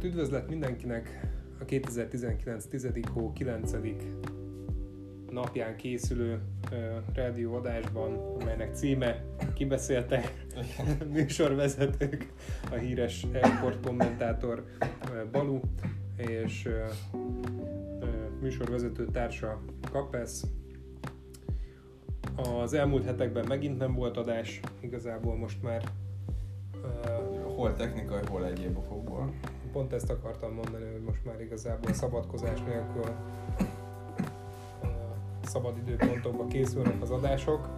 [0.00, 1.20] Hát üdvözlet mindenkinek
[1.60, 2.64] a 2019.
[2.64, 2.88] 10.
[3.12, 3.72] hó 9.
[5.30, 6.40] napján készülő
[6.72, 6.78] uh,
[7.14, 9.24] rádióadásban, amelynek címe
[9.54, 10.46] Kibeszéltek
[11.12, 12.32] műsorvezetők,
[12.70, 15.60] a híres e-sport kommentátor uh, Balu
[16.16, 17.20] és uh,
[18.40, 20.44] műsorvezető társa Kapesz.
[22.36, 25.82] Az elmúlt hetekben megint nem volt adás, igazából most már
[27.56, 29.32] hol technikai, hol egyéb okokból
[29.72, 33.14] pont ezt akartam mondani, hogy most már igazából szabadkozás nélkül
[35.42, 37.68] szabad időpontokba készülnek az adások.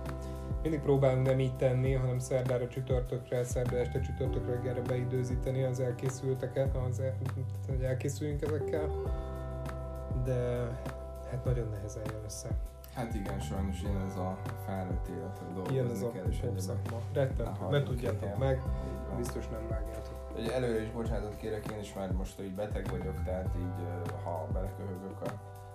[0.63, 6.77] Mindig próbálunk nem így tenni, hanem szerdára csütörtökre, szerda este csütörtök reggelre beidőzíteni az elkészülteket,
[6.77, 7.15] az el,
[7.69, 8.91] hogy elkészüljünk ezekkel.
[10.25, 10.69] De
[11.31, 12.49] hát nagyon nehezen jön össze.
[12.95, 16.41] Hát igen, sajnos ilyen ez a fáradt élet, hogy dolgozni ilyen ez a kell, és
[16.57, 17.01] szakma.
[17.13, 18.63] Rettentő, ne tudjátok meg,
[19.17, 20.12] biztos nem vágjátok.
[20.38, 23.86] Ugye előre is bocsánatot kérek, én is már most így beteg vagyok, tehát így
[24.25, 25.22] ha beleköhögök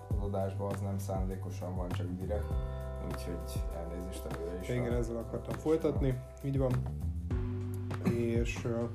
[0.10, 2.52] az adásba, az nem szándékosan van, csak direkt.
[3.06, 4.70] Úgyhogy elnézést előre is.
[4.70, 6.72] Igen, ezzel akartam folytatni, így van.
[8.04, 8.90] És uh,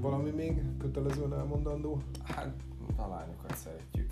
[0.00, 2.00] valami még kötelezően elmondandó?
[2.24, 2.54] Hát
[2.96, 4.10] a lányokat szeretjük.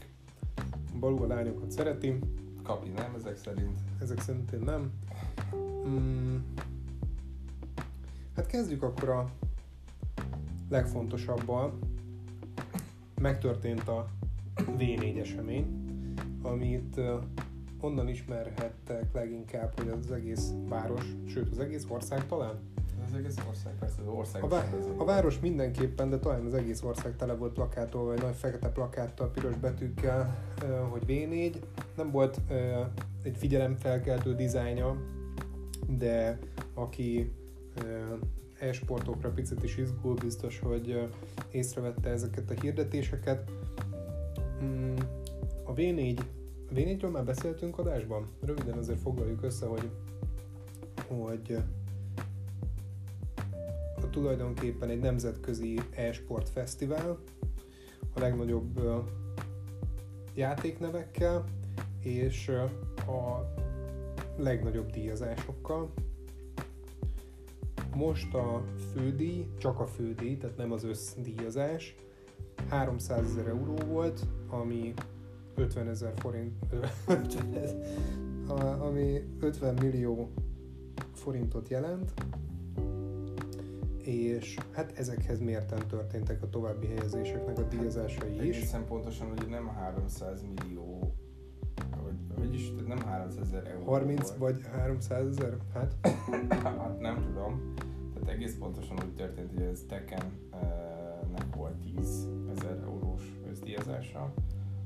[1.00, 2.18] Balú a lányokat szereti.
[2.62, 3.78] Kapi nem, ezek szerint.
[4.00, 4.92] Ezek szerint nem.
[5.86, 6.36] Mm,
[8.36, 9.30] Hát kezdjük akkor a
[10.68, 11.78] legfontosabbal.
[13.20, 14.06] Megtörtént a
[14.56, 15.66] V4 esemény,
[16.42, 17.00] amit
[17.80, 22.58] onnan ismerhettek leginkább, hogy az egész város, sőt az egész ország talán.
[23.06, 24.42] Az egész ország, persze az ország.
[24.42, 28.34] A, vá- a város mindenképpen, de talán az egész ország tele volt plakától, vagy nagy
[28.34, 30.36] fekete plakáttal, piros betűkkel,
[30.90, 31.54] hogy V4.
[31.96, 32.40] Nem volt
[33.22, 34.96] egy figyelemfelkeltő dizájnja,
[35.88, 36.38] de
[36.74, 37.32] aki
[38.58, 41.08] e-sportokra picit is izgul, biztos, hogy
[41.50, 43.50] észrevette ezeket a hirdetéseket.
[44.62, 44.96] Mm,
[45.64, 46.18] a V4,
[46.70, 48.28] a V4-ről már beszéltünk adásban?
[48.40, 49.90] Röviden azért foglaljuk össze, hogy,
[51.06, 51.58] hogy
[54.02, 57.18] a tulajdonképpen egy nemzetközi e-sport fesztivál,
[58.14, 58.80] a legnagyobb
[60.34, 61.44] játéknevekkel,
[62.00, 62.48] és
[63.06, 63.52] a
[64.36, 65.92] legnagyobb díjazásokkal.
[67.94, 68.62] Most a
[68.92, 71.94] fődíj, csak a fődíj, tehát nem az összdíjazás,
[72.68, 74.94] 300 ezer euró volt, ami
[75.54, 76.52] 50 ezer forint,
[78.78, 80.30] ami 50 millió
[81.12, 82.12] forintot jelent,
[84.02, 88.56] és hát ezekhez mérten történtek a további helyezéseknek a díjazásai is.
[88.56, 90.93] Egészen pontosan ugye nem 300 millió,
[92.44, 94.38] vagyis nem 300 ezer euró 30 volt.
[94.38, 95.56] vagy 300 ezer?
[95.74, 95.94] Hát?
[96.62, 97.72] hát nem tudom.
[98.14, 104.32] Tehát egész pontosan úgy történt, hogy ez Tekken-nek volt 10 ezer eurós összdíjazása.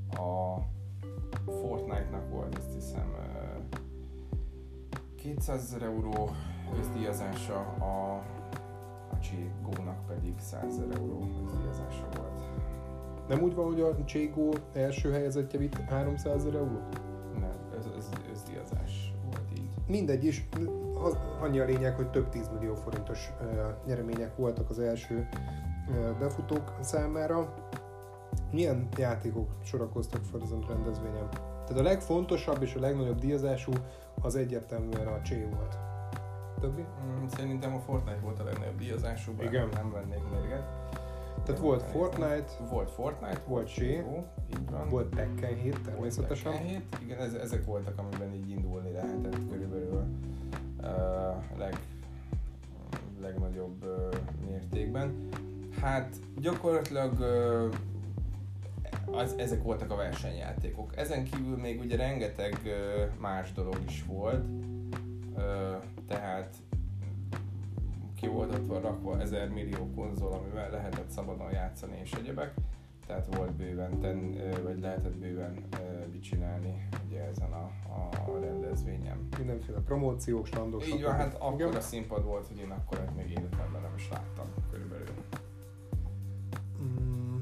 [0.09, 0.57] A
[1.45, 3.15] Fortnite-nak volt azt hiszem
[5.15, 6.29] 200 ezer euró
[6.79, 8.23] összdíjazása, a,
[9.11, 12.41] a Cségónak pedig 100 ezer euró összdíjazása volt.
[13.27, 17.08] Nem úgy van, hogy a Cségó első helyezettje vitt 300 ezer eurót?
[17.79, 19.69] Ez, ez, ez díjazás volt így.
[19.87, 20.47] Mindegy is,
[21.41, 23.31] annyi a lényeg, hogy több 10 millió forintos
[23.85, 25.27] nyeremények voltak az első
[26.19, 27.53] befutók számára.
[28.51, 31.29] Milyen játékok sorakoztak fel ezen a rendezvényen?
[31.29, 33.71] Tehát a legfontosabb és a legnagyobb díjazású
[34.21, 35.77] az egyértelműen a Csé volt.
[36.59, 36.81] Többi?
[36.81, 39.69] Mm, szerintem a Fortnite volt a legnagyobb díjazású, Igen.
[39.73, 40.63] nem vennék mérget.
[41.49, 44.89] Tehát volt Fortnite, volt Fortnite, volt így van.
[44.89, 46.51] volt Tekken 7 természetesen.
[46.51, 50.05] Tekken 7, igen, ez, ezek voltak, amiben így indulni lehetett körülbelül
[50.81, 51.77] uh, leg,
[53.21, 54.15] legnagyobb uh,
[54.49, 55.29] mértékben.
[55.81, 60.97] Hát gyakorlatilag uh, az, ezek voltak a versenyjátékok.
[60.97, 64.45] Ezen kívül még ugye rengeteg uh, más dolog is volt,
[65.35, 65.43] uh,
[66.07, 66.55] tehát
[68.19, 72.53] ki volt ott rakva ezer millió konzol, amivel lehetett szabadon játszani és egyebek.
[73.07, 75.63] Tehát volt bőven, ten, vagy lehetett bőven
[76.11, 77.71] mit csinálni ugye ezen a,
[78.31, 79.27] a rendezvényen.
[79.37, 80.87] Mindenféle promóciók, standok.
[80.87, 84.45] Így van, hát akkor a színpad volt, hogy én akkor még életemben nem is láttam
[84.71, 85.07] körülbelül.
[86.81, 87.37] Mm,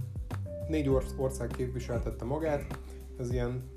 [0.68, 2.80] négy ország képviseltette magát,
[3.20, 3.70] ez ilyen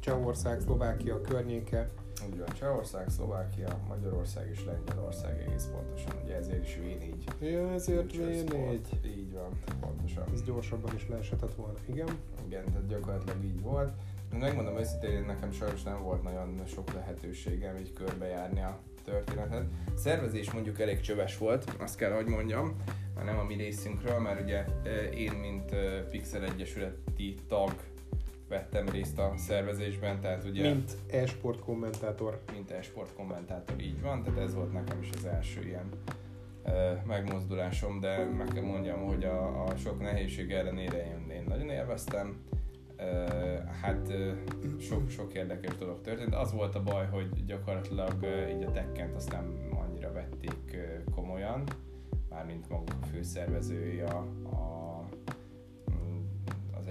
[0.00, 1.90] Csehország, Szlovákia környéke,
[2.30, 7.50] úgy van, Csehország, Szlovákia, Magyarország és Lengyelország egész pontosan, ugye ezért is V4.
[7.50, 8.78] Ja, ezért V4.
[9.04, 10.24] Így van, pontosan.
[10.32, 12.08] Ez gyorsabban is leeshetett volna, igen.
[12.46, 13.92] Igen, tehát gyakorlatilag így volt.
[14.38, 19.66] Megmondom őszintén, nekem sajnos nem volt nagyon sok lehetőségem így körbejárni a történetet.
[19.86, 22.76] A szervezés mondjuk elég csöves volt, azt kell, hogy mondjam,
[23.14, 24.64] már nem a mi részünkről, mert ugye
[25.10, 25.74] én, mint
[26.10, 27.74] Pixel Egyesületi tag
[28.48, 30.68] vettem részt a szervezésben, tehát ugye...
[30.68, 32.40] Mint e-sport kommentátor.
[32.52, 35.88] Mint e-sport kommentátor, így van, tehát ez volt nekem is az első ilyen
[37.06, 42.36] megmozdulásom, de meg kell mondjam, hogy a, a sok nehézség ellenére én, én nagyon élveztem.
[43.82, 44.12] Hát
[44.80, 46.34] sok, sok érdekes dolog történt.
[46.34, 48.14] Az volt a baj, hogy gyakorlatilag
[48.56, 50.76] így a tekkent azt nem annyira vették
[51.14, 51.64] komolyan,
[52.30, 54.16] mármint maguk a főszervezői a,
[54.50, 54.93] a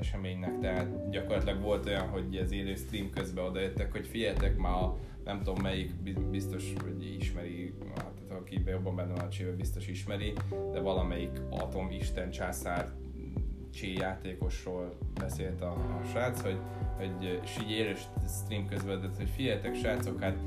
[0.04, 4.98] eseménynek, tehát gyakorlatilag volt olyan, hogy az élő stream közben odajöttek, hogy figyeljetek már a
[5.24, 5.92] nem tudom melyik
[6.30, 10.34] biztos, hogy ismeri, hát aki jobban benne van a csébe, biztos ismeri,
[10.72, 12.92] de valamelyik atom isten császár
[13.74, 16.58] csé játékosról beszélt a, a srác, hogy,
[16.98, 17.96] hogy és így élő
[18.28, 20.38] stream közben, hogy figyeljetek srácok, hát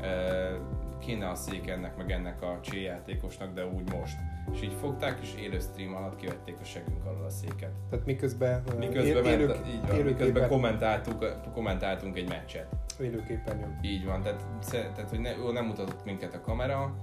[0.00, 0.60] e,
[0.98, 4.16] kéne a szék ennek meg ennek a csé játékosnak, de úgy most.
[4.52, 7.70] És így fogták, és élő stream alatt kivették a segünk alól a széket.
[7.90, 12.66] Tehát miközben, miközben, él, ment, így van, miközben kommentáltuk, kommentáltunk egy meccset.
[13.00, 13.78] Élőképernyőn.
[13.82, 16.94] Így van, tehát, tehát hogy ne, nem mutatott minket a kamera,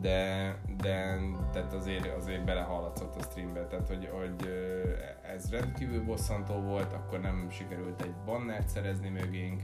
[0.00, 1.18] de, de
[1.52, 4.48] tehát azért, azért belehallatszott a streambe, tehát hogy, hogy
[5.34, 9.60] ez rendkívül bosszantó volt, akkor nem sikerült egy bannert szerezni mögénk,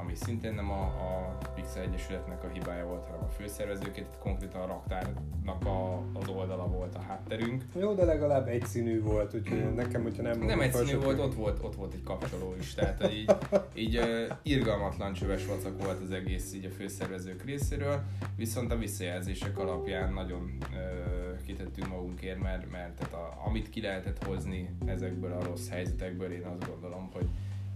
[0.00, 4.60] ami szintén nem a, a Pixel Egyesületnek a hibája volt, hanem a főszervezőket, itt konkrétan
[4.60, 7.64] a raktárnak a, az oldala volt a hátterünk.
[7.78, 10.40] Jó, de legalább egyszínű volt, úgyhogy nekem, hogyha nem...
[10.40, 13.30] Nem egyszínű volt, ott volt, ott volt egy kapcsoló is, tehát így,
[13.74, 18.02] így uh, irgalmatlan csöves vacak volt az egész így a főszervezők részéről,
[18.36, 24.24] viszont a visszajelzések alapján nagyon uh, kitettünk magunkért, mert, mert tehát a, amit ki lehetett
[24.24, 27.28] hozni ezekből a rossz helyzetekből, én azt gondolom, hogy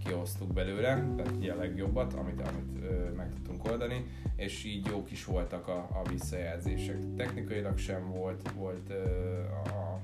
[0.05, 4.07] kihoztuk belőle, tehát a legjobbat, amit, amit ö, meg tudtunk oldani,
[4.37, 6.99] és így jók is voltak a, a visszajelzések.
[7.17, 10.01] Technikailag sem volt, volt ö, a,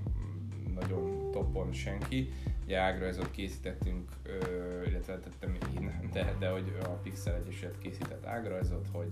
[0.75, 2.29] nagyon topon senki.
[2.65, 8.87] Ugye ágrajzot készítettünk, ö, illetve tettem én, de, de hogy a Pixel Egyesület készített ágrajzot,
[8.93, 9.11] hogy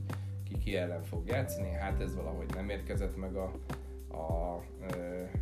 [0.48, 3.52] ki ki ellen fog játszani, hát ez valahogy nem érkezett meg a,
[4.16, 4.62] a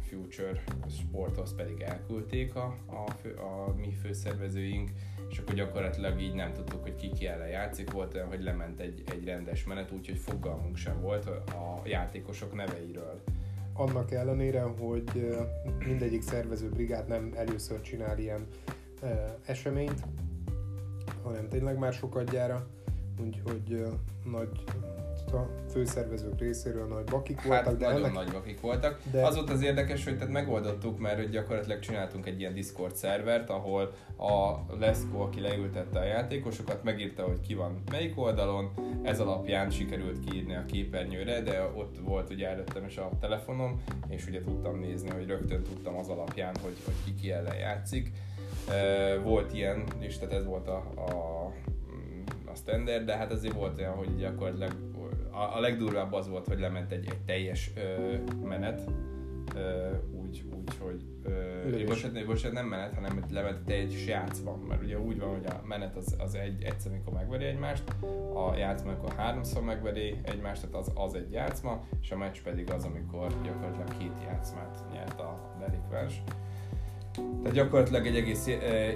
[0.03, 4.91] Future Sporthoz pedig elküldték a, a, fő, a mi főszervezőink,
[5.31, 7.91] és akkor gyakorlatilag így nem tudtuk, hogy ki ki ellen játszik.
[7.91, 13.23] Volt olyan, hogy lement egy, egy rendes menet, úgyhogy fogalmunk sem volt a játékosok neveiről.
[13.73, 15.37] Annak ellenére, hogy
[15.87, 18.47] mindegyik szervező brigád nem először csinál ilyen
[19.47, 20.03] eseményt,
[21.23, 22.67] hanem tényleg már sokadjára,
[23.21, 23.87] úgyhogy
[24.25, 24.65] nagy
[25.33, 27.79] a főszervezők részéről nagy bakik hát, voltak.
[27.79, 28.13] de nagyon ennek...
[28.13, 29.01] nagy bakik voltak.
[29.11, 29.27] De...
[29.27, 33.51] Az volt az érdekes, hogy tehát megoldottuk, mert hogy gyakorlatilag csináltunk egy ilyen Discord szervert,
[33.51, 38.71] ahol a Leszko, aki leültette a játékosokat, megírta, hogy ki van melyik oldalon,
[39.03, 44.27] ez alapján sikerült kiírni a képernyőre, de ott volt ugye előttem is a telefonom, és
[44.27, 48.13] ugye tudtam nézni, hogy rögtön tudtam az alapján, hogy, hogy ki ki ellen játszik.
[49.23, 51.53] Volt ilyen, és tehát ez volt a, a
[52.55, 54.73] a standard, de hát azért volt olyan, hogy gyakorlatilag
[55.35, 58.15] a, a legdurvább az volt, hogy lement egy, egy teljes ö,
[58.45, 58.91] menet,
[59.55, 59.91] ö,
[60.21, 64.99] úgy, úgy, hogy ö, bocsánat, bocsánat, nem menet, hanem lement egy teljes játszma, mert ugye
[64.99, 67.83] úgy van, hogy a menet az, az egy, egyszer, amikor megveri egymást,
[68.35, 72.71] a játszma, amikor háromszor megveri egymást, tehát az, az egy játszma, és a meccs pedig
[72.71, 76.23] az, amikor gyakorlatilag két játszmát nyert a delikvens.
[77.13, 78.49] Tehát gyakorlatilag egy egész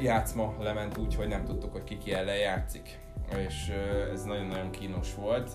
[0.02, 2.98] játszma lement úgy, hogy nem tudtuk, hogy ki ki ellen játszik
[3.36, 3.68] és
[4.12, 5.50] ez nagyon-nagyon kínos volt.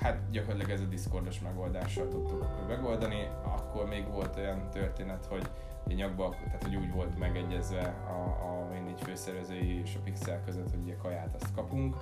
[0.00, 3.28] Hát gyakorlatilag ez a Discordos megoldással tudtuk megoldani.
[3.44, 5.50] Akkor még volt olyan történet, hogy
[5.86, 10.80] nyakba, tehát hogy úgy volt megegyezve a, a négy főszervezői és a Pixel között, hogy
[10.82, 11.96] ugye kaját azt kapunk,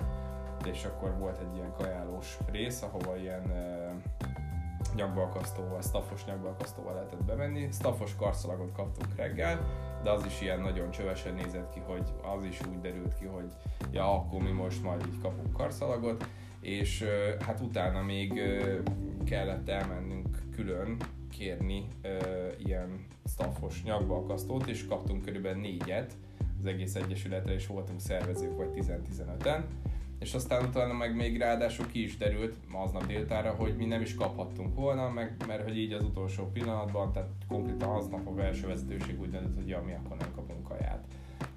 [0.65, 3.51] és akkor volt egy ilyen kajálós rész, ahova ilyen
[4.97, 7.67] nyakbalkasztóval, staffos nyakbalkasztóval lehetett bemenni.
[7.71, 9.67] Staffos karszalagot kaptunk reggel,
[10.03, 13.53] de az is ilyen nagyon csövesen nézett ki, hogy az is úgy derült ki, hogy
[13.91, 16.27] ja, akkor mi most majd így kapunk karszalagot,
[16.59, 17.05] és
[17.39, 18.41] hát utána még
[19.25, 20.97] kellett elmennünk külön
[21.31, 21.87] kérni
[22.57, 26.13] ilyen staffos nyakbalkasztót, és kaptunk körülbelül négyet
[26.59, 29.63] az egész egyesületre, és voltunk szervezők vagy 10-15-en,
[30.19, 34.15] és aztán utána meg még ráadásul ki is derült aznap déltára, hogy mi nem is
[34.15, 39.19] kaphattunk volna, meg, mert hogy így az utolsó pillanatban, tehát konkrétan aznap a belső vezetőség
[39.19, 41.03] úgy döntött, hogy ja, mi akkor nem kapunk kaját.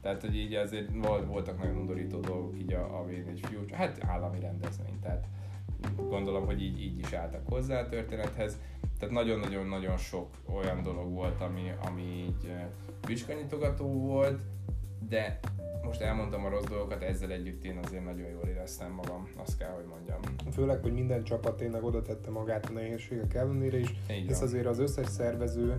[0.00, 0.88] Tehát, hogy így azért
[1.26, 5.26] voltak nagyon undorító dolgok így a, a V4 Future, hát állami rendezvény, tehát
[5.96, 8.58] gondolom, hogy így, így is álltak hozzá a történethez.
[8.98, 12.52] Tehát nagyon-nagyon-nagyon sok olyan dolog volt, ami, ami így
[13.06, 14.42] vizsganyitogató volt,
[15.08, 15.40] de
[15.84, 19.70] most elmondtam a rossz dolgokat, ezzel együtt én azért nagyon jól éreztem magam, azt kell,
[19.70, 20.20] hogy mondjam.
[20.52, 24.48] Főleg, hogy minden csapat tényleg oda tette magát a nehézségek ellenére is, van.
[24.48, 25.76] azért az összes szervező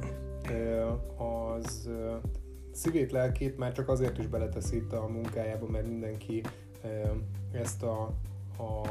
[1.18, 1.90] az
[2.72, 6.44] szívét, lelkét már csak azért is beleteszi itt a munkájába, mert mindenki
[7.52, 8.02] ezt a,
[8.58, 8.82] a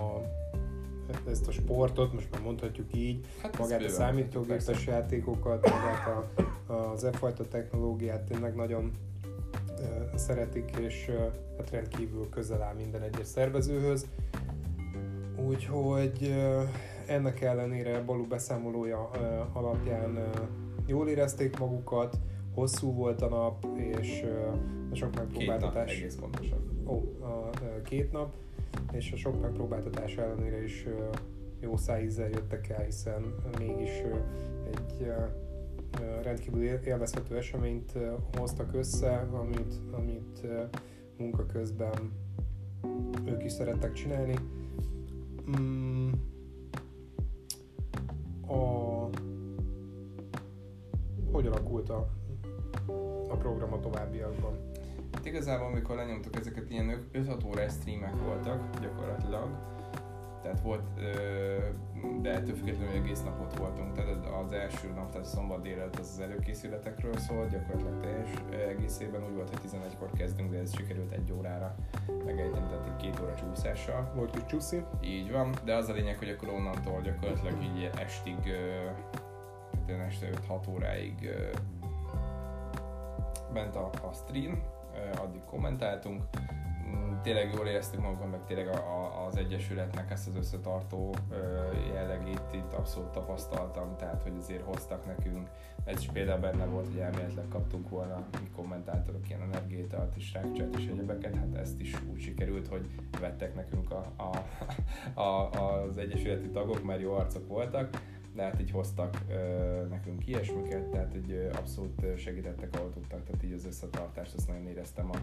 [1.30, 7.04] ezt a sportot, most már mondhatjuk így, Hát magát a számítógépes játékokat, magát a, az
[7.04, 8.92] e fajta technológiát tényleg nagyon
[10.14, 11.10] szeretik, és
[11.58, 14.06] hát rendkívül közel áll minden egyes szervezőhöz.
[15.46, 16.34] Úgyhogy
[17.06, 19.10] ennek ellenére Balú beszámolója
[19.52, 20.30] alapján
[20.86, 22.16] jól érezték magukat,
[22.54, 24.24] hosszú volt a nap, és
[24.90, 25.96] a sok Két nap megpróbáltatás...
[25.96, 26.84] egész pontosan.
[26.86, 27.50] Ó, a
[27.82, 28.32] két nap,
[28.92, 30.86] és a sok megpróbáltatás ellenére is
[31.60, 34.02] jó szájízzel jöttek el, hiszen mégis
[34.70, 35.12] egy
[36.22, 37.92] rendkívül él- élvezhető eseményt
[38.36, 40.46] hoztak össze, amit, amit
[41.16, 42.12] munka közben
[43.24, 44.34] ők is szerettek csinálni.
[45.58, 46.10] Mm,
[48.46, 49.08] a,
[51.32, 52.08] hogy alakult a,
[53.28, 54.68] a program a továbbiakban?
[55.12, 59.48] Hát igazából, amikor lenyomtuk ezeket, ilyen 5-6 órás streamek voltak gyakorlatilag.
[60.42, 60.82] Tehát volt,
[62.20, 66.20] de ettől függetlenül egész napot voltunk, tehát az első nap, tehát szombat délelőtt az az
[66.20, 68.30] előkészületekről szólt, gyakorlatilag teljes
[68.68, 71.74] egészében úgy volt, hogy 11-kor kezdünk, de ez sikerült egy órára
[72.24, 74.12] megejteni, tehát egy két óra csúszással.
[74.14, 74.82] Volt kis csúszi?
[75.00, 78.38] Így van, de az a lényeg, hogy akkor onnantól gyakorlatilag így estig,
[79.88, 81.56] hát este 5-6 óráig ö,
[83.52, 84.62] ment a, a stream,
[85.22, 86.22] addig kommentáltunk.
[87.22, 91.14] Tényleg jól éreztük magunkat, meg tényleg a, a, az Egyesületnek ezt az összetartó
[91.94, 95.48] jellegét itt abszolút tapasztaltam, tehát hogy azért hoztak nekünk.
[95.84, 100.76] Ez is például benne volt, hogy elméletileg kaptunk volna mi kommentátorok ilyen energiátalt és rákcsát
[100.76, 102.86] és egyebeket, hát ezt is úgy sikerült, hogy
[103.20, 107.88] vettek nekünk a, a, a, az egyesületi tagok, mert jó arcok voltak,
[108.34, 109.34] de hát így hoztak ö,
[109.88, 114.66] nekünk ilyesmiket, tehát így ö, abszolút segítettek, ahol tudtak, tehát így az összetartást azt nagyon
[114.66, 115.16] éreztem a,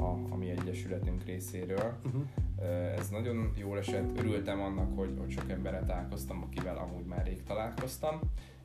[0.00, 1.96] a, a mi egyesületünk részéről.
[2.04, 2.22] Uh-huh.
[2.60, 7.24] Ö, Ez nagyon jól esett, örültem annak, hogy, hogy sok emberrel találkoztam, akivel amúgy már
[7.26, 8.20] rég találkoztam,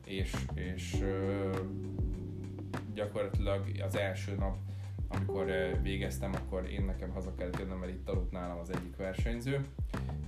[0.06, 1.50] és, és ö,
[2.94, 4.56] gyakorlatilag az első nap,
[5.10, 8.96] amikor ö, végeztem, akkor én nekem haza kellett jönnöm, mert itt aludt nálam az egyik
[8.96, 9.60] versenyző,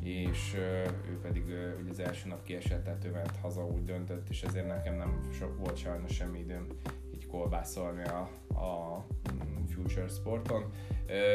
[0.01, 3.85] és ö, ő pedig ö, ugye az első nap kiesett, tehát ő ment haza, úgy
[3.85, 6.67] döntött, és ezért nekem nem sok volt sajnos semmi időm
[7.15, 8.21] így kolbászolni a,
[8.61, 10.73] a mm, Future Sporton.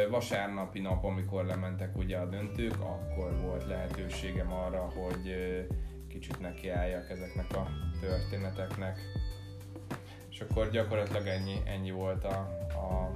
[0.10, 5.36] Vasárnapi nap, amikor lementek ugye a döntők, akkor volt lehetőségem arra, hogy
[6.08, 7.68] kicsit nekiálljak ezeknek a
[8.00, 9.00] történeteknek.
[10.30, 12.38] És akkor gyakorlatilag ennyi, ennyi volt a,
[12.70, 13.12] a,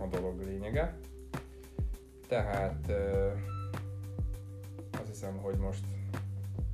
[0.00, 0.98] a dolog lényege.
[2.28, 2.92] Tehát
[4.92, 5.84] azt hiszem, hogy most,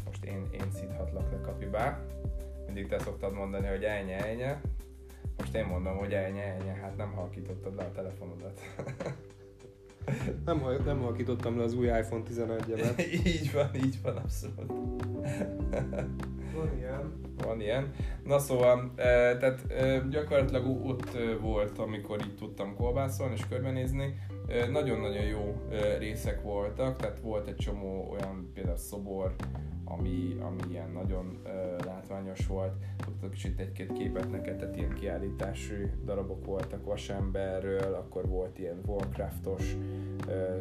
[0.04, 2.00] most én, én szíthatlak le kapibá.
[2.66, 4.61] Mindig te szoktad mondani, hogy elnye, elnye.
[5.37, 6.73] Most én mondom, hogy elnye, elnye.
[6.73, 8.61] Hát nem halkítottad le a telefonodat.
[10.44, 13.06] Nem, nem halkítottam le az új iPhone 11-emet.
[13.36, 15.02] így van, így van, abszolút.
[16.54, 17.12] Van ilyen.
[17.44, 17.92] Van ilyen.
[18.25, 24.14] Na szóval, e, tehát e, gyakorlatilag ott e, volt, amikor így tudtam kolbászolni és körbenézni.
[24.48, 29.34] E, nagyon-nagyon jó e, részek voltak, tehát volt egy csomó olyan például szobor,
[29.88, 31.50] ami, ami ilyen nagyon e,
[31.85, 32.73] látványos volt.
[33.05, 39.76] Tudtok kicsit egy-két képet neked, tehát ilyen kiállítási darabok voltak Vasemberről, akkor volt ilyen Warcraftos,
[40.28, 40.61] e,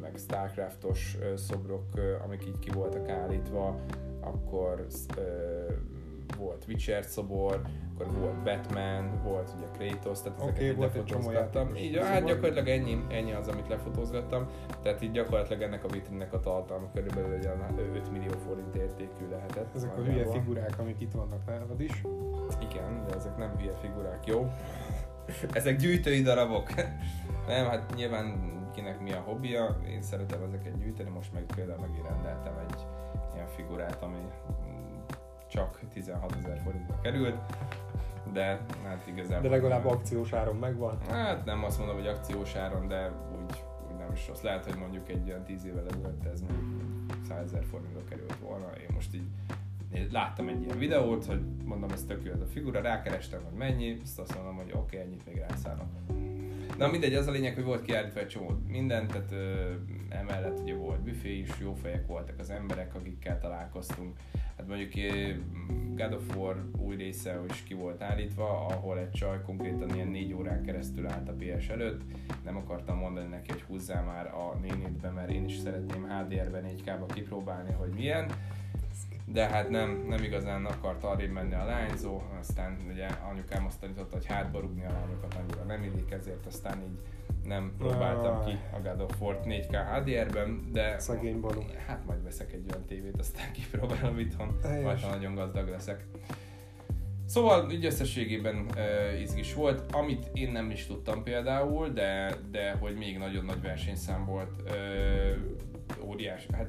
[0.00, 3.80] meg Starcraftos e, szobrok, e, amik így ki voltak állítva,
[4.20, 5.22] akkor ö,
[6.36, 7.62] volt Witcher szobor,
[7.94, 11.66] akkor volt Batman, volt ugye Kratos, tehát ezeket így volt egy lefotózgattam.
[11.66, 14.46] játékos Így, hát gyakorlatilag ennyi, ennyi az, amit lefotózgattam,
[14.82, 19.28] tehát így gyakorlatilag ennek a vitrinnek a tartalma körülbelül egy olyan 5 millió forint értékű
[19.30, 19.74] lehetett.
[19.74, 22.02] Ezek a hülye figurák, amik itt vannak nálad is.
[22.70, 24.52] Igen, de ezek nem hülye figurák, jó?
[25.52, 26.74] ezek gyűjtői darabok.
[27.48, 32.08] nem, hát nyilván kinek mi a hobbija, én szeretem ezeket gyűjteni, most meg például megint
[32.08, 32.86] rendeltem egy
[33.34, 34.18] ilyen figurát, ami
[35.56, 37.36] csak 16 ezer forintba került,
[38.32, 39.42] de hát igazából...
[39.42, 40.98] De legalább akciós áron megvan.
[41.08, 44.40] Hát nem azt mondom, hogy akciós áron, de úgy, úgy nem is rossz.
[44.40, 46.82] Lehet, hogy mondjuk egy olyan 10 évvel ezelőtt ez mondjuk
[47.28, 48.66] 100 ezer forintba került volna.
[48.80, 49.26] Én most így
[49.94, 53.58] én láttam egy ilyen videót, hogy mondom, ez tök jó ez a figura, rákerestem, hogy
[53.58, 55.86] mennyi, azt azt mondom, hogy oké, okay, ennyit még rászállok.
[56.78, 59.72] Na mindegy, az a lényeg, hogy volt kiállítva egy csomó mindent, tehát ö,
[60.08, 64.16] emellett ugye volt büfé is, jó fejek voltak az emberek, akikkel találkoztunk.
[64.56, 65.32] Hát mondjuk ö,
[65.96, 70.32] God of War új része is ki volt állítva, ahol egy csaj konkrétan ilyen négy
[70.32, 72.00] órán keresztül állt a PS előtt.
[72.44, 77.12] Nem akartam mondani neki, hogy húzzál már a nénitbe, mert én is szeretném HDR-ben 4K-ba
[77.14, 78.30] kipróbálni, hogy milyen
[79.32, 84.16] de hát nem, nem igazán akart arrébb menni a lányzó, aztán ugye anyukám azt tanította,
[84.16, 86.98] hogy hátba rúgni a lányokat annyira nem illik, ezért aztán így
[87.44, 91.62] nem próbáltam ki a God of War 4K HDR-ben, de Szegény Balú.
[91.86, 96.04] hát majd veszek egy olyan tévét, aztán kipróbálom itthon, majd ha nagyon gazdag leszek.
[97.26, 102.96] Szóval így összességében uh, izgis volt, amit én nem is tudtam például, de, de hogy
[102.96, 104.72] még nagyon nagy versenyszám volt, uh,
[106.04, 106.68] óriás, hát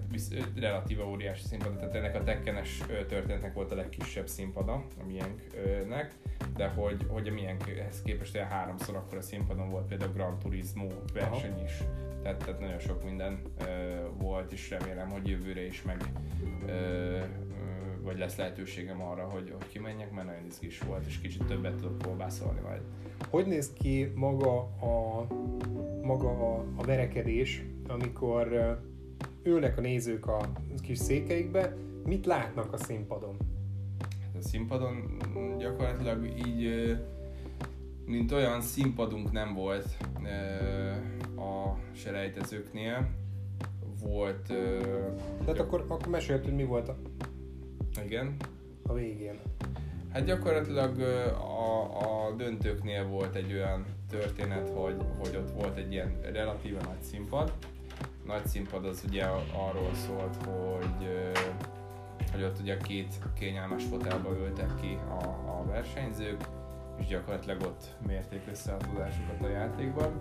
[0.56, 6.12] relatíve óriási színpad, tehát ennek a tekkenes történetnek volt a legkisebb színpada, a miénknek,
[6.56, 10.88] de hogy, hogy a miénkhez képest olyan háromszor akkor a színpadon volt például Gran Turismo
[11.14, 11.72] verseny is,
[12.22, 13.66] tehát, tehát nagyon sok minden ö,
[14.18, 16.04] volt, és remélem, hogy jövőre is meg
[16.66, 17.20] ö, ö,
[18.02, 22.02] vagy lesz lehetőségem arra, hogy, hogy kimenjek, mert nagyon izgis volt, és kicsit többet tudok
[22.02, 22.82] kolbászolni majd.
[23.30, 25.28] Hogy néz ki maga a,
[26.02, 28.78] maga a, a verekedés, amikor
[29.48, 30.51] ülnek a nézők a
[30.82, 31.75] kis székeikbe,
[32.06, 33.38] mit látnak a színpadon?
[34.00, 35.20] Hát a színpadon
[35.58, 36.96] gyakorlatilag így,
[38.06, 39.98] mint olyan színpadunk nem volt
[41.38, 43.08] a selejtezőknél.
[44.01, 46.96] Volt, Tehát gyak- akkor, akkor mesélt, hogy mi volt a,
[48.06, 48.36] igen,
[48.84, 49.39] a végén.
[50.12, 56.20] Hát gyakorlatilag a, a döntőknél volt egy olyan történet, hogy, hogy ott volt egy ilyen
[56.22, 57.51] relatíve nagy színpad.
[58.27, 61.31] Nagy színpad az ugye arról szólt, hogy,
[62.31, 66.41] hogy ott ugye két kényelmes fotelba ültek ki a, a versenyzők,
[66.98, 70.12] és gyakorlatilag ott mérték össze a tudásukat a játékban,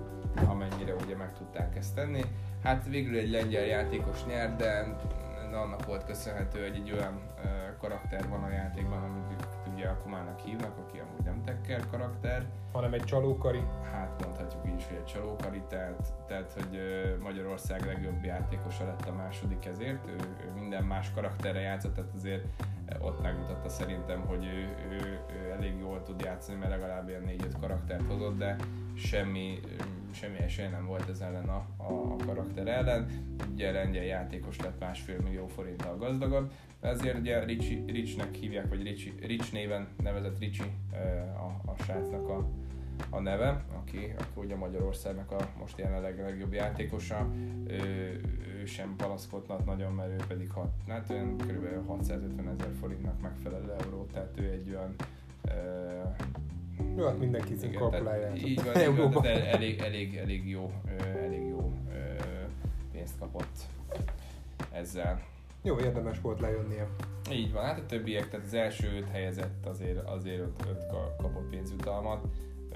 [0.48, 2.22] amennyire ugye meg tudták ezt tenni.
[2.62, 4.96] Hát végül egy lengyel játékos nyert, de
[5.56, 7.48] annak volt köszönhető, hogy egy olyan ö,
[7.80, 12.46] karakter van a játékban, amit ugye Akumának hívnak, aki amúgy nem tekker karakter.
[12.72, 13.62] Hanem egy csalókari.
[13.92, 16.80] Hát mondhatjuk így is, hogy egy csalókari, tehát, tehát hogy
[17.22, 22.44] Magyarország legjobb játékosa lett a második ezért, ő, ő minden más karakterre játszott, tehát azért
[23.00, 27.52] ott megmutatta szerintem, hogy ő, ő, ő elég jól tud játszani, mert legalább ilyen 4-5
[27.60, 28.56] karaktert hozott, de
[28.94, 29.60] semmi,
[30.10, 33.08] semmi esély nem volt ez ellen a, a, karakter ellen.
[33.52, 39.12] Ugye lengyel játékos lett másfél millió forinttal gazdagabb, ezért ugye Ricsi, Ricsnek hívják, vagy Ricsi,
[39.20, 42.48] Rics néven nevezett Ricsi ö, a, a srácnak a,
[43.10, 47.28] a neve, aki, aki ugye Magyarországnak a most jelenleg legjobb játékosa,
[47.66, 48.20] ő,
[48.60, 51.86] ő sem panaszkodhat nagyon, mert ő pedig hat, hát olyan kb.
[51.86, 54.94] 650 ezer forintnak megfelelő euró, tehát ő egy olyan
[56.96, 58.34] Jó, hát mindenki igen, kalkulálja.
[58.34, 60.72] így van, így van el- elég, elég, elég jó,
[61.24, 61.72] elég jó
[62.92, 63.56] pénzt kapott
[64.72, 65.20] ezzel.
[65.62, 66.88] Jó, érdemes volt lejönnie.
[67.32, 71.16] Így van, hát a többiek, tehát az első öt helyezett azért, azért öt, öt ka-
[71.16, 72.24] kapott pénzjutalmat,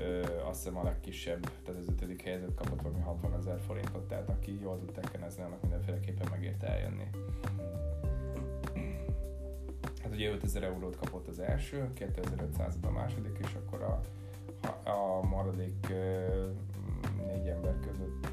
[0.00, 4.28] Ö, azt hiszem a legkisebb, tehát az ötödik helyzet kapott valami 60 ezer forintot, tehát
[4.28, 7.10] aki jól tud tekkenezni, annak mindenféleképpen megérte eljönni.
[10.02, 14.00] Hát ugye 5000 eurót kapott az első, 2500 a második, és akkor a,
[14.90, 15.86] a, maradék
[17.26, 18.28] négy ember között,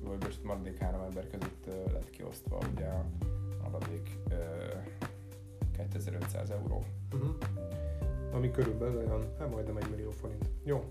[0.00, 3.04] vagy most maradék három ember között lett kiosztva ugye a
[3.62, 4.34] maradék ö,
[5.76, 6.84] 2500 euró.
[7.12, 7.36] Uh-huh.
[8.32, 10.48] Ami körülbelül olyan, hát majdnem egy millió forint.
[10.64, 10.84] Jó.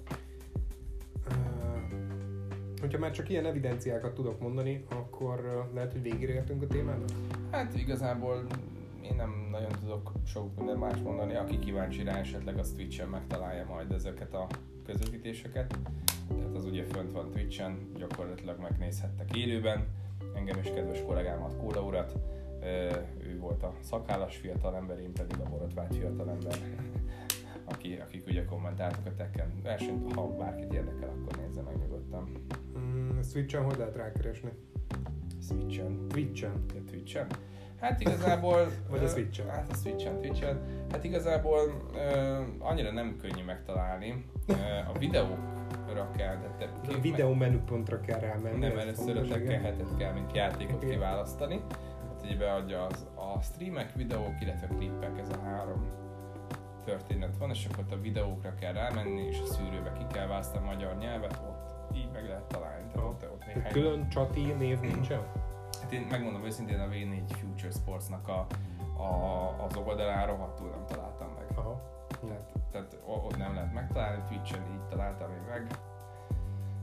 [2.82, 7.10] Hogyha már csak ilyen evidenciákat tudok mondani, akkor uh, lehet, hogy végére értünk a témának?
[7.52, 8.45] Hát igazából
[9.04, 13.65] én nem nagyon tudok sok minden más mondani, aki kíváncsi rá esetleg az Twitch-en megtalálja
[13.65, 14.47] majd ezeket a
[14.86, 15.78] közvetítéseket.
[16.28, 19.88] Tehát az ugye fönt van Twitch-en, gyakorlatilag megnézhettek élőben.
[20.36, 22.13] Engem és kedves kollégámat, Kóla urat.
[23.23, 26.53] Ő volt a szakállas fiatalember, én pedig a borotvált fiatalember,
[27.71, 30.13] aki, akik ugye kommentáltak a Tekken versenyt.
[30.13, 32.32] Ha bárkit érdekel, akkor nézze meg nyugodtan.
[32.77, 34.49] Mm, Switch-en hogy lehet rákeresni?
[35.41, 36.08] Switch-en.
[36.08, 36.63] Twitch-en.
[36.69, 37.27] A Twitch-en?
[37.80, 38.67] Hát igazából...
[38.89, 39.49] Vagy a Switch-en.
[39.49, 40.60] Hát a Switch-en, Twitch-en.
[40.91, 41.60] Hát igazából
[41.95, 44.25] ö, annyira nem könnyű megtalálni.
[44.47, 44.53] Ö,
[44.93, 48.60] a videókra kell, de te, A videómenüpontra kell rámenni.
[48.60, 51.62] nem először a tekkelhetet kell, mint játékot kiválasztani.
[52.28, 55.92] Ugye beadja az, a streamek, videók, illetve klippek, ez a három
[56.86, 60.63] történet van, és akkor ott a videókra kell rámenni, és a szűrőbe ki kell választani
[60.63, 62.88] a magyar nyelvet, ott így meg lehet találni.
[62.92, 65.22] Tehát ott, ott néhány Külön csati név nincsen?
[65.82, 68.48] Hát én megmondom őszintén, a V4 Future Sportsnak a,
[69.02, 71.58] a, az oldalára rohadtul nem találtam meg.
[71.58, 71.82] Aha.
[72.28, 75.68] Tehát, tehát ott nem lehet megtalálni, Twitch-en így találtam még meg.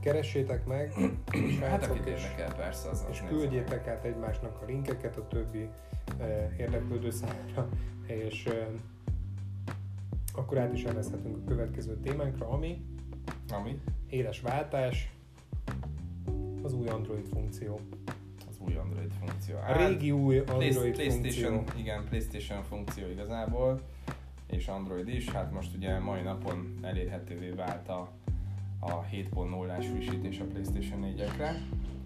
[0.05, 0.93] Keressétek meg,
[1.61, 5.69] Hát akit és, érdekel, persze, az és küldjétek át egymásnak a linkeket a többi
[6.19, 7.69] eh, érdeklődő számára,
[8.25, 8.67] és eh,
[10.35, 12.85] akkor át is elveszhetünk a következő témánkra, ami
[13.53, 13.81] Ami?
[14.09, 15.13] éles váltás,
[16.63, 17.81] az új Android funkció.
[18.49, 19.57] Az új Android funkció.
[19.57, 21.81] A régi új Android Play- PlayStation, funkció.
[21.81, 23.81] igen, PlayStation funkció igazából,
[24.47, 25.31] és Android is.
[25.31, 28.11] Hát most ugye mai napon elérhetővé vált a,
[28.85, 31.51] a 7.0-ás frissítés a PlayStation 4-ekre,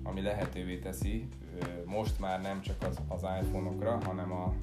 [0.02, 1.28] ami lehetővé teszi
[1.84, 4.54] most már nem csak az, az iPhone-okra, hanem a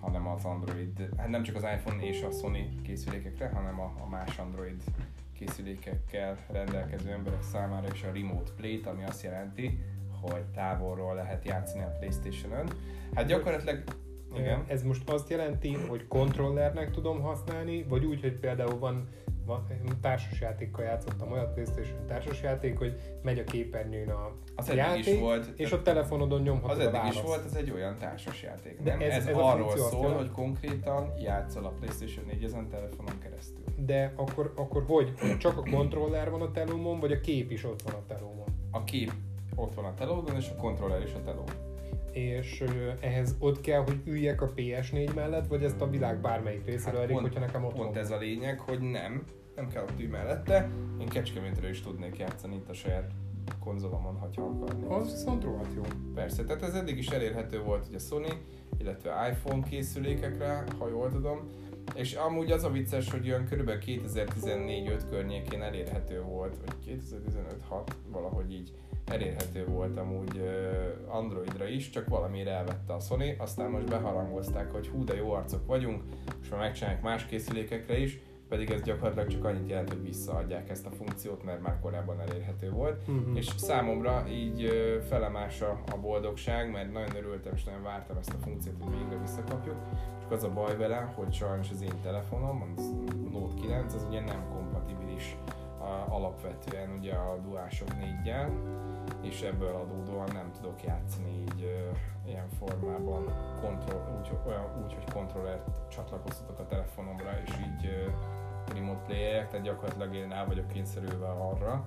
[0.00, 4.08] hanem az Android, hát nem csak az iPhone és a Sony készülékekre, hanem a, a
[4.08, 4.82] más Android
[5.32, 9.78] készülékekkel rendelkező emberek számára is a Remote Play-t, ami azt jelenti,
[10.20, 12.68] hogy távolról lehet játszani a Playstation-ön.
[13.14, 13.82] Hát gyakorlatilag,
[14.36, 19.08] igen, Ez most azt jelenti, hogy kontrollernek tudom használni, vagy úgy, hogy például van
[20.00, 25.72] társasjátékkal játszottam olyan PlayStation társasjáték, hogy megy a képernyőn a az játék, is volt, és
[25.72, 27.16] a telefonodon nyomhatod az a eddig választ.
[27.16, 28.80] is volt, ez egy olyan társasjáték.
[28.82, 32.44] De Nem, ez- ez, ez a arról szól, jelenti- hogy konkrétan játszol a Playstation 4
[32.44, 33.64] ezen telefonon keresztül.
[33.76, 35.12] De akkor, akkor hogy?
[35.38, 38.46] Csak a kontroller van a telómon, vagy a kép is ott van a telómon?
[38.70, 39.12] A kép
[39.54, 41.44] ott van a telódon, és a kontroller is a telón.
[42.14, 42.64] És
[43.00, 47.16] ehhez ott kell, hogy üljek a PS4 mellett, vagy ezt a világ bármelyik részéről elég,
[47.16, 49.24] hogyha nekem Hát pont ez a lényeg, hogy nem,
[49.56, 50.70] nem kell ott ülj mellette.
[51.00, 53.10] Én Kecskemétről is tudnék játszani itt a saját
[53.60, 54.90] konzolomon, ha akarnék.
[54.90, 55.82] Az viszont rohadt jó.
[56.14, 58.26] Persze, tehát ez eddig is elérhető volt ugye Sony,
[58.78, 61.50] illetve iPhone készülékekre, ha jól tudom.
[61.94, 63.70] És amúgy az a vicces, hogy olyan kb.
[63.86, 67.00] 2014-5 környékén elérhető volt, vagy
[67.70, 68.72] 2015-6 valahogy így
[69.06, 70.42] elérhető volt amúgy
[71.08, 75.66] Androidra is, csak valamire elvette a Sony, aztán most beharangozták, hogy hú, de jó arcok
[75.66, 76.02] vagyunk,
[76.42, 80.86] és már megcsinálják más készülékekre is, pedig ez gyakorlatilag csak annyit jelent, hogy visszaadják ezt
[80.86, 83.06] a funkciót, mert már korábban elérhető volt.
[83.06, 83.36] Mhm.
[83.36, 84.68] És számomra így
[85.08, 89.20] felemás a, a boldogság, mert nagyon örültem és nagyon vártam ezt a funkciót, hogy végre
[89.20, 89.76] visszakapjuk.
[90.20, 92.94] Csak az a baj vele, hogy sajnos az én telefonom, az
[93.32, 95.36] Note 9, az ugye nem kompatibilis
[95.78, 98.48] a, alapvetően ugye a DualShock 4-jel,
[99.20, 101.90] és ebből adódóan nem tudok játszani így ö,
[102.28, 103.24] ilyen formában,
[103.60, 108.10] kontroll, úgy, olyan, úgy, hogy kontrollert csatlakoztatok a telefonomra, és így ö,
[108.74, 111.84] remote playerek, tehát gyakorlatilag én el vagyok kényszerülve arra,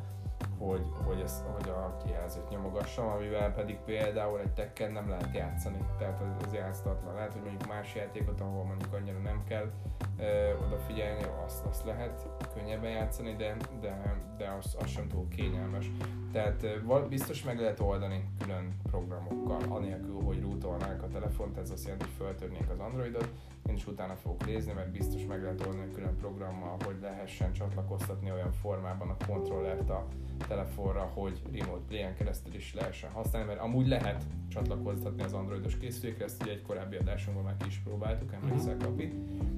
[0.58, 5.78] hogy, hogy, ezt, hogy a kijelzőt nyomogassam, amivel pedig például egy tekken nem lehet játszani,
[5.98, 7.14] tehát az, az játszatlan.
[7.14, 9.72] Lehet, hogy mondjuk más játékot, ahol mondjuk annyira nem kell
[10.20, 15.92] ö, odafigyelni, azt, azt lehet könnyebben játszani, de, de, de az, az sem túl kényelmes.
[16.32, 16.66] Tehát
[17.10, 22.14] biztos meg lehet oldani külön programokkal, anélkül, hogy rootolnák a telefont, ez azt jelenti, hogy
[22.18, 23.30] föltörnék az Androidot,
[23.68, 28.32] én is utána fogok nézni, mert biztos meg lehet oldani külön programmal, hogy lehessen csatlakoztatni
[28.32, 30.08] olyan formában a kontrollert a
[30.48, 36.24] telefonra, hogy remote play-en keresztül is lehessen használni, mert amúgy lehet csatlakoztatni az androidos készülékre,
[36.24, 39.14] ezt ugye egy korábbi adásunkban már ki is próbáltuk, emlékszel Kapi.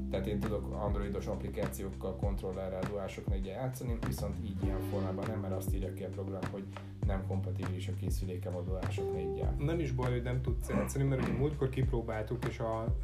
[0.09, 5.53] Tehát én tudok androidos applikációkkal, kontrollerrel, DualShock 4 játszani, viszont így ilyen formában nem, mert
[5.53, 6.63] azt írja ki a program, hogy
[7.05, 11.21] nem kompatibilis a készülékem a DualShock 4 Nem is baj, hogy nem tudsz játszani, mert
[11.21, 12.95] ugye múltkor kipróbáltuk, és a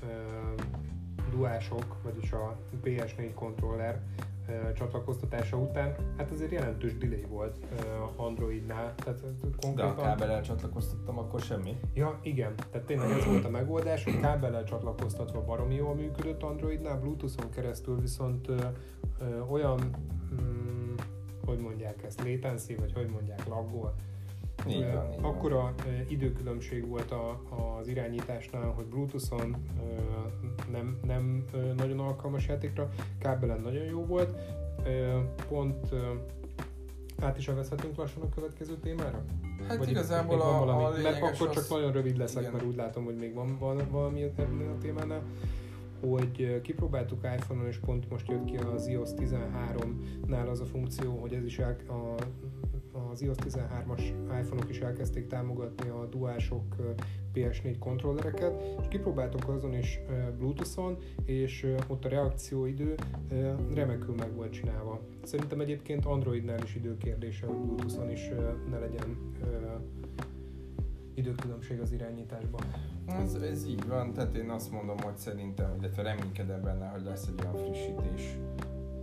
[1.35, 4.01] DualShock, vagyis a PS4 kontroller
[4.75, 7.57] csatlakoztatása után, hát azért jelentős delay volt
[8.15, 8.95] Androidnál.
[8.95, 9.91] Tehát ez De konkrétan...
[9.91, 11.79] a kábellel csatlakoztattam, akkor semmi.
[11.93, 12.53] Ja, igen.
[12.71, 17.99] Tehát tényleg ez volt a megoldás, hogy kábellel csatlakoztatva baromi jól működött Androidnál, Bluetooth-on keresztül
[17.99, 18.57] viszont ö,
[19.19, 19.79] ö, olyan,
[20.41, 20.93] mm,
[21.45, 23.95] hogy mondják ezt, latency, vagy hogy mondják, laggol.
[24.67, 25.19] Így van, így.
[25.21, 25.73] Akkora
[26.07, 27.41] időkülönbség volt a,
[27.79, 29.55] az irányításnál, hogy Bluetooth-on
[30.71, 31.45] nem, nem
[31.77, 32.89] nagyon alkalmas játékra,
[33.19, 34.37] kábelen nagyon jó volt.
[35.47, 35.93] Pont
[37.19, 39.23] át is elveszhetünk lassan a következő témára?
[39.67, 40.83] Hát Vagy igazából a, valami?
[40.83, 41.53] a Mert akkor az...
[41.53, 42.53] csak nagyon rövid leszek, igen.
[42.53, 45.21] mert úgy látom, hogy még van val- valami ebben a témánál
[46.07, 51.33] hogy kipróbáltuk iPhone-on, és pont most jött ki az iOS 13-nál az a funkció, hogy
[51.33, 52.15] ez is a,
[53.11, 56.91] az iOS 13-as iPhone-ok is elkezdték támogatni a DualShock ö,
[57.33, 59.99] PS4 kontrollereket, és kipróbáltuk azon is
[60.37, 62.95] Bluetooth-on, és ott a reakcióidő
[63.73, 65.01] remekül meg volt csinálva.
[65.23, 68.29] Szerintem egyébként Androidnál is időkérdése, hogy Bluetooth-on is
[68.69, 69.33] ne legyen
[71.15, 72.61] időkülönbség az irányításban.
[73.05, 77.27] Ez, ez így van, tehát én azt mondom, hogy szerintem, illetve reménykedem benne, hogy lesz
[77.27, 78.37] egy olyan frissítés,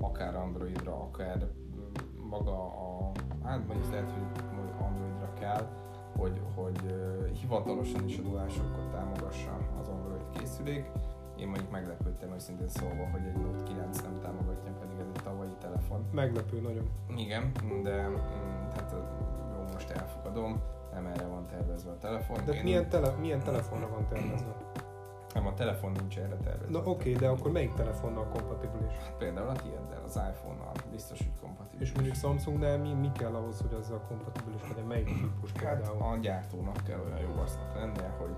[0.01, 1.49] akár Androidra, akár
[2.33, 3.11] maga a,
[3.45, 4.23] hát mondjuk lehet, hogy
[4.87, 5.65] Androidra kell,
[6.19, 6.81] hogy, hogy
[7.41, 10.91] hivatalosan is a dulásokkal támogassa az Android készülék,
[11.37, 15.57] én mondjuk meglepődtem őszintén szólva, hogy egy Note 9 nem támogatja, pedig ez egy tavalyi
[15.61, 16.05] telefon.
[16.13, 16.91] Meglepő nagyon.
[17.17, 17.93] Igen, de
[18.77, 18.95] hát
[19.57, 20.61] jó, most elfogadom,
[20.93, 22.37] nem erre van tervezve a telefon.
[22.45, 24.55] De Én- milyen, tele, milyen telefonra van tervezve?
[25.35, 26.71] Nem, a telefon nincs erre tervezve.
[26.71, 28.93] Na oké, okay, de akkor melyik telefonnal kompatibilis?
[28.93, 31.89] Hát például a tiéddel, az iPhone-nal biztos, hogy kompatibilis.
[31.89, 34.85] És mondjuk Samsungnál mi, mi kell ahhoz, hogy azzal kompatibilis legyen?
[34.85, 36.03] Melyik típus Hát például?
[36.03, 38.37] a gyártónak kell olyan jó arcnak lennie, hogy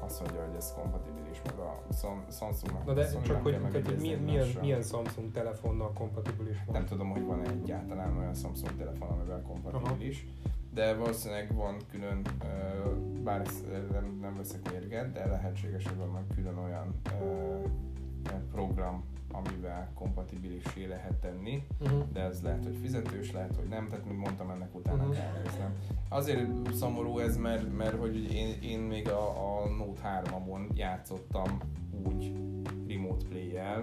[0.00, 2.84] azt mondja, hogy ez kompatibilis, meg a Sam- Samsungnak.
[2.84, 6.74] Na de Sony csak hogy, hogy milyen, milyen, milyen Samsung telefonnal kompatibilis van?
[6.74, 10.26] Nem tudom, hogy van-e egyáltalán olyan Samsung telefon, amivel kompatibilis.
[10.74, 12.22] De valószínűleg van külön,
[13.24, 16.94] bár ezt nem, nem veszek mérget, de lehetséges, hogy van külön olyan
[18.52, 22.02] program, amivel kompatibilissé lehet tenni, Uh-huh.
[22.12, 25.12] de ez lehet, hogy fizetős, lehet, hogy nem, tehát mint mondtam, ennek utána Mhm.
[25.12, 25.74] kell néznem.
[26.08, 29.28] Azért szomorú ez, mert, mert hogy én, én még a,
[29.62, 31.58] a Note 3-amon játszottam
[32.06, 32.32] úgy
[32.88, 33.82] remote play-jel,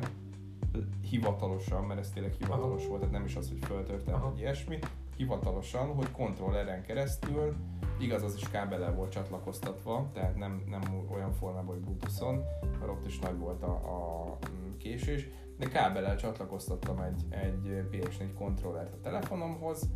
[1.09, 4.29] hivatalosan, mert ez tényleg hivatalos volt, tehát nem is az, hogy föltörtem, Aha.
[4.29, 4.77] vagy ilyesmi,
[5.19, 7.55] hivatalosan, hogy kontrolleren keresztül,
[7.99, 12.43] igaz az is kábellel volt csatlakoztatva, tehát nem, nem olyan formában, hogy Bluetooth-on,
[12.79, 14.37] mert ott is nagy volt a, a
[14.77, 15.27] késés,
[15.57, 19.89] de kábellel csatlakoztattam egy, egy PS4 kontrollert a telefonomhoz,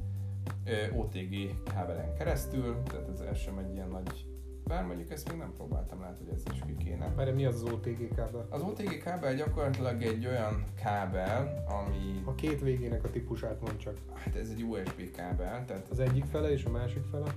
[0.98, 4.33] OTG kábelen keresztül, tehát ez, ez sem egy ilyen nagy
[4.67, 7.08] bár mondjuk ezt még nem próbáltam, lehet, hogy ez is ki kéne.
[7.15, 8.47] Mert mi az az OTG kábel?
[8.49, 13.95] Az OTG kábel gyakorlatilag egy olyan kábel, ami, A két végének a típusát mond csak.
[14.13, 17.36] hát ez egy USB kábel, tehát Az egyik fele és a másik fele?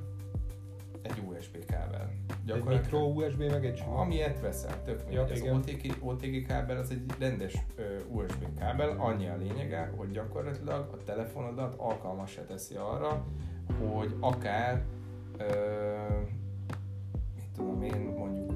[1.02, 2.12] egy USB kábel.
[2.46, 3.94] Egy mikro USB meg egy sima?
[3.98, 9.28] Amilyet veszel, tök Ja, az OTG, OTG kábel az egy rendes ö, USB kábel, annyi
[9.28, 13.26] a lényege, hogy gyakorlatilag a telefonodat alkalmassá teszi arra,
[13.78, 14.84] hogy akár
[15.38, 16.45] mit
[17.56, 18.52] tudom én, mondjuk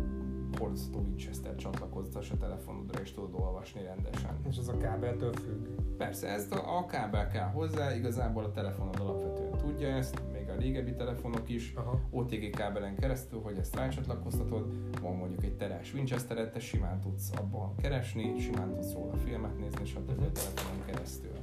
[0.58, 4.36] hordozható Winchester csatlakoztass a telefonodra és tudod olvasni rendesen.
[4.48, 5.66] És az a kábeltől függ.
[5.96, 10.54] Persze, ezt a, a kábel kell hozzá, igazából a telefonod alapvetően tudja ezt, még a
[10.58, 12.00] régebbi telefonok is, Aha.
[12.10, 14.66] OTG kábelen keresztül, hogy ezt rácsatlakoztatod,
[15.00, 19.84] van mondjuk egy terás Winchester-et, te simán tudsz abban keresni, simán tudsz róla filmet nézni,
[19.84, 20.10] stb.
[20.10, 20.24] Mhm.
[20.24, 21.38] a telefonon keresztül.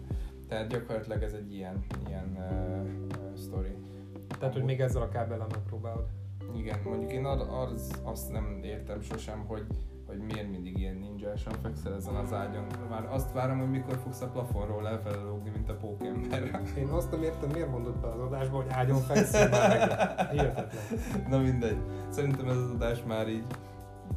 [0.48, 3.76] Tehát gyakorlatilag ez egy ilyen, ilyen uh, uh, sztori.
[4.39, 6.08] Tehát, hogy még ezzel a kábellel megpróbálod.
[6.55, 9.65] Igen, mondjuk én ar- az, azt nem értem sosem, hogy,
[10.07, 12.65] hogy miért mindig ilyen ninjásan fekszel ezen az ágyon.
[12.89, 16.62] Már azt várom, hogy mikor fogsz a plafonról lefelé lógni, mint a pókember.
[16.77, 20.29] Én azt nem értem, miért mondod be az adásba, hogy ágyon fekszél már.
[20.31, 20.83] Hihetetlen.
[21.29, 21.77] Na mindegy.
[22.10, 23.45] Szerintem ez az adás már így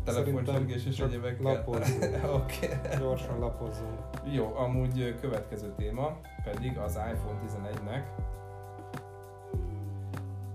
[0.04, 1.52] telefoncsörgés és egyebekkel.
[1.52, 2.04] lapozzunk.
[2.42, 2.68] Oké.
[2.98, 3.98] Gyorsan lapozzunk.
[4.32, 8.02] Jó, amúgy következő téma pedig az iPhone 11-nek.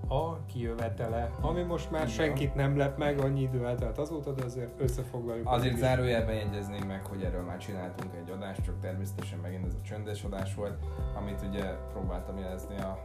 [0.08, 2.14] A kijövetele, ami most már Igen.
[2.14, 5.50] senkit nem lep meg, annyi idő eltelt azóta, de azért összefoglaljuk.
[5.50, 9.86] Azért zárójelben jegyezném meg, hogy erről már csináltunk egy adást, csak természetesen megint ez a
[9.88, 10.78] csöndes adás volt,
[11.16, 11.64] amit ugye
[11.94, 13.00] próbáltam jelezni a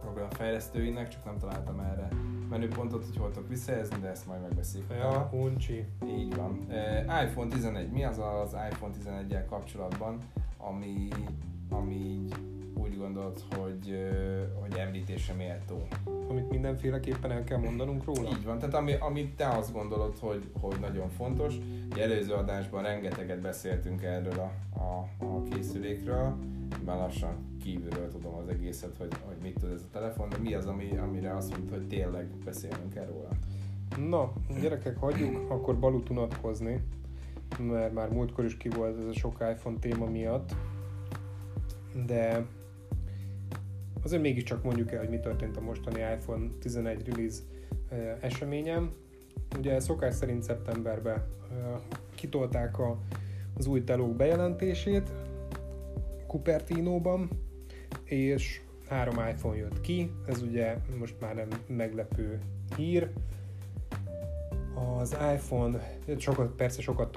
[0.00, 2.08] program fejlesztőinek, csak nem találtam erre
[2.48, 4.90] menüpontot, hogy hol tudok visszajelzni, de ezt majd megbeszéljük.
[4.90, 5.84] Ja, uncsi.
[6.06, 6.66] Így van.
[6.68, 7.90] Uh, iPhone 11.
[7.90, 10.18] Mi az az iPhone 11-jel kapcsolatban,
[10.58, 11.08] ami,
[11.68, 12.34] ami így
[12.80, 14.08] úgy gondolt, hogy,
[14.60, 15.86] hogy említése méltó?
[16.28, 18.28] Amit mindenféleképpen el kell mondanunk róla.
[18.28, 21.54] Így van, tehát ami, amit te azt gondolod, hogy, hogy nagyon fontos.
[21.90, 26.36] Egy előző adásban rengeteget beszéltünk erről a, a, a készülékről,
[26.84, 30.54] már lassan kívülről tudom az egészet, hogy, hogy mit tud ez a telefon, de mi
[30.54, 33.28] az, ami, amire azt mondta, hogy tényleg beszélnünk kell róla?
[34.08, 36.80] Na, gyerekek, hagyjuk akkor Balut unatkozni,
[37.58, 40.54] mert már múltkor is ki volt ez a sok iPhone téma miatt,
[42.06, 42.46] de
[44.08, 47.42] azért mégiscsak mondjuk el, hogy mi történt a mostani iPhone 11 release
[48.20, 48.92] eseményem.
[49.58, 51.24] Ugye szokás szerint szeptemberben
[52.14, 52.98] kitolták a,
[53.56, 55.12] az új telók bejelentését
[56.26, 57.30] Cupertino-ban,
[58.04, 62.38] és három iPhone jött ki, ez ugye most már nem meglepő
[62.76, 63.10] hír,
[64.98, 67.12] az iPhone, sokat, persze sokat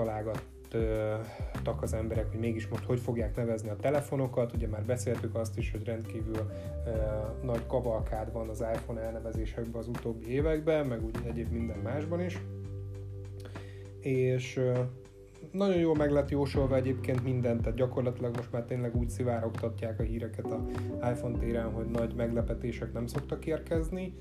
[0.72, 4.54] találgattak az emberek, hogy mégis most hogy fogják nevezni a telefonokat.
[4.54, 6.52] Ugye már beszéltük azt is, hogy rendkívül
[7.44, 12.42] nagy kavalkád van az iPhone elnevezésekben az utóbbi években, meg úgy egyéb minden másban is.
[14.00, 14.62] És
[15.52, 20.04] nagyon jól meg lett jósolva egyébként mindent, tehát gyakorlatilag most már tényleg úgy szivárogtatják a
[20.04, 20.66] híreket a
[21.12, 24.14] iPhone téren, hogy nagy meglepetések nem szoktak érkezni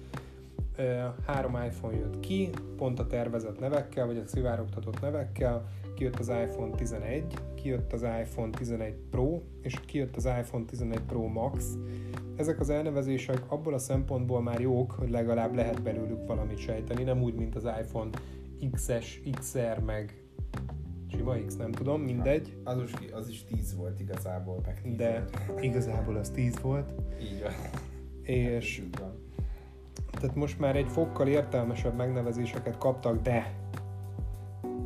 [1.26, 5.68] három iPhone jött ki, pont a tervezett nevekkel, vagy a szivárogtatott nevekkel,
[6.00, 11.26] kijött az iPhone 11, kijött az iPhone 11 Pro, és kijött az iPhone 11 Pro
[11.26, 11.78] Max.
[12.36, 17.22] Ezek az elnevezések abból a szempontból már jók, hogy legalább lehet belőlük valamit sejteni, nem
[17.22, 18.10] úgy, mint az iPhone
[18.72, 20.24] XS, XR, meg
[21.08, 22.56] sima X, nem tudom, mindegy.
[22.64, 25.62] Az is, az is 10 volt igazából, meg 10 De volt.
[25.68, 26.92] igazából az 10 volt.
[27.22, 27.52] Így van.
[28.22, 29.14] És Így van.
[30.10, 33.54] tehát most már egy fokkal értelmesebb megnevezéseket kaptak, de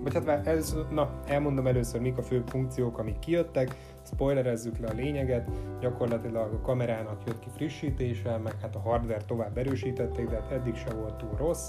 [0.04, 4.92] vagy hát ez, na, elmondom először, mik a fő funkciók, amik kijöttek, spoilerezzük le a
[4.92, 5.48] lényeget,
[5.80, 10.74] gyakorlatilag a kamerának jött ki frissítése, meg hát a hardware tovább erősítették, de hát eddig
[10.74, 11.68] se volt túl rossz.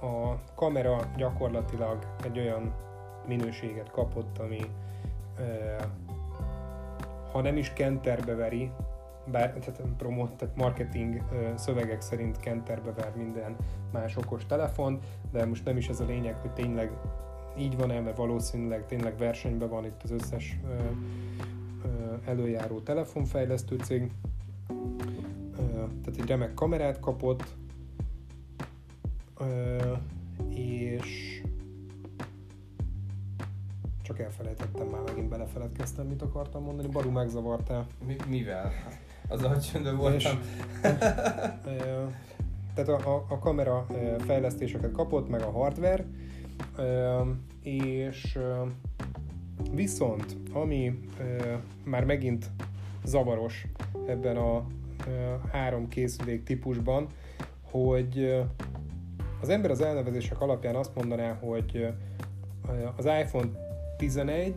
[0.00, 2.74] A kamera gyakorlatilag egy olyan
[3.26, 4.60] minőséget kapott, ami
[7.32, 8.70] ha nem is kenterbe veri,
[9.30, 11.22] bár tehát, promo, tehát marketing
[11.54, 13.56] szövegek szerint kenterbe ver minden
[13.92, 15.00] más okos telefon,
[15.32, 16.90] de most nem is ez a lényeg, hogy tényleg
[17.58, 20.58] így van-e, mert valószínűleg tényleg versenyben van itt az összes
[22.24, 24.10] előjáró telefonfejlesztő cég.
[25.76, 27.44] Tehát egy remek kamerát kapott,
[30.48, 31.42] és
[34.02, 36.88] csak elfelejtettem már, megint belefeledkeztem, mit akartam mondani.
[36.88, 37.86] Baru megzavartál.
[38.06, 38.72] Mi, mivel?
[39.28, 40.38] Az a csöndben voltam.
[41.64, 42.04] Ö,
[42.74, 43.86] Tehát a, a, a kamera
[44.18, 46.04] fejlesztéseket kapott, meg a hardware,
[47.62, 48.38] és
[49.74, 51.00] viszont ami
[51.84, 52.50] már megint
[53.04, 53.66] zavaros
[54.06, 54.66] ebben a
[55.52, 57.06] három készülék típusban,
[57.70, 58.44] hogy
[59.40, 61.88] az ember az elnevezések alapján azt mondaná, hogy
[62.96, 63.48] az iPhone
[63.96, 64.54] 11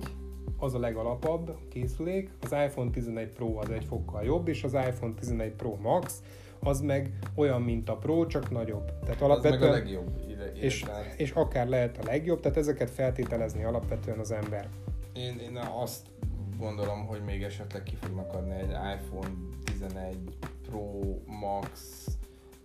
[0.60, 5.14] az a legalapabb készülék, az iPhone 11 Pro az egy fokkal jobb, és az iPhone
[5.14, 6.22] 11 Pro Max
[6.60, 8.86] az meg olyan, mint a Pro, csak nagyobb.
[8.86, 12.58] Tehát Az meg a alapvetően, legjobb ide, és, ide és akár lehet a legjobb, tehát
[12.58, 14.70] ezeket feltételezni alapvetően az ember.
[15.14, 16.08] Én, én azt
[16.58, 19.30] gondolom, hogy még esetleg ki fognak adni egy iPhone
[19.64, 20.18] 11
[20.70, 22.06] Pro Max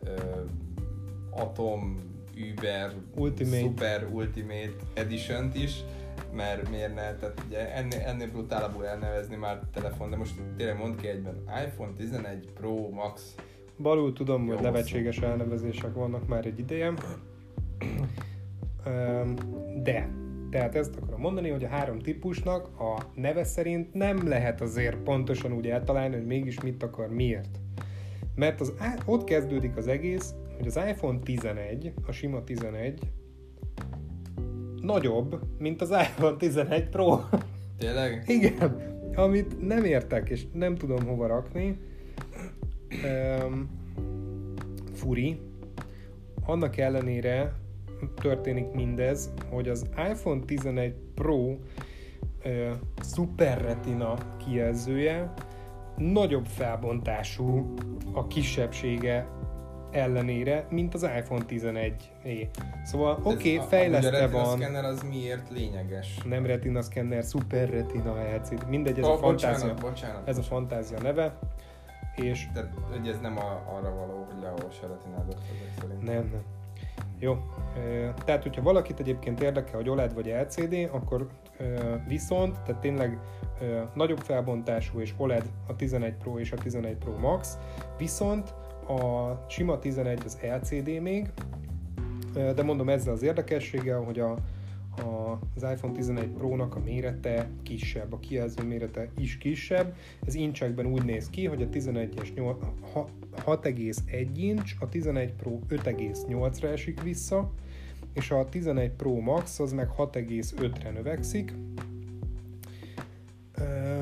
[0.02, 0.10] uh,
[1.30, 2.12] Atom
[2.52, 3.60] Uber Ultimate.
[3.60, 5.84] Super Ultimate edition is,
[6.34, 11.00] mert miért ne, tehát ugye ennél, ennél brutálabbul elnevezni már telefon, de most tényleg mond
[11.00, 13.34] ki egyben iPhone 11 Pro Max
[13.78, 16.92] Balul tudom, hogy nevetséges elnevezések vannak már egy ideje.
[19.82, 20.08] De,
[20.50, 25.52] tehát ezt akarom mondani, hogy a három típusnak a neve szerint nem lehet azért pontosan
[25.52, 27.60] úgy eltalálni, hogy mégis mit akar, miért.
[28.34, 28.72] Mert az,
[29.06, 33.00] ott kezdődik az egész, hogy az iPhone 11, a sima 11,
[34.84, 37.20] nagyobb, mint az iPhone 11 Pro.
[37.78, 38.24] Tényleg?
[38.26, 41.78] Igen, amit nem értek, és nem tudom hova rakni.
[43.04, 43.70] Um,
[44.92, 45.40] furi.
[46.46, 47.52] Annak ellenére
[48.14, 51.58] történik mindez, hogy az iPhone 11 Pro uh,
[53.14, 54.14] Super Retina
[54.46, 55.32] kijelzője
[55.96, 57.74] nagyobb felbontású
[58.12, 59.28] a kisebbsége
[59.94, 62.48] ellenére, mint az iPhone 11 é.
[62.84, 66.18] Szóval Ez oké, a- okay, fejlesztve amúgy a retina van, az miért lényeges?
[66.24, 69.74] nem retina szkenner, Super Retina LCD, mindegy, ez a oh, fantázia.
[69.74, 70.28] bocsánat, bocsánat.
[70.28, 71.38] Ez a fantázia neve,
[72.16, 75.40] és Tehát, hogy ez nem a, arra való, hogy leolvas a retinádat
[76.00, 76.42] nem, nem.
[77.18, 77.38] Jó,
[78.24, 81.28] tehát hogyha valakit egyébként érdekel, hogy OLED vagy LCD, akkor
[82.08, 83.18] viszont, tehát tényleg
[83.94, 87.58] nagyobb felbontású és OLED a 11 Pro és a 11 Pro Max,
[87.98, 88.54] viszont
[88.88, 91.28] a sima 11 az LCD még,
[92.34, 94.30] de mondom ezzel az érdekességgel, hogy a,
[94.96, 99.94] a, az iPhone 11 Pro-nak a mérete kisebb, a kijelző mérete is kisebb.
[100.26, 103.08] Ez incsekben úgy néz ki, hogy a 11-es nyol- ha-
[103.44, 107.50] 6,1 inch, a 11 Pro 5,8-ra esik vissza,
[108.12, 111.52] és a 11 Pro Max az meg 6,5-re növekszik.
[113.54, 113.98] Ö,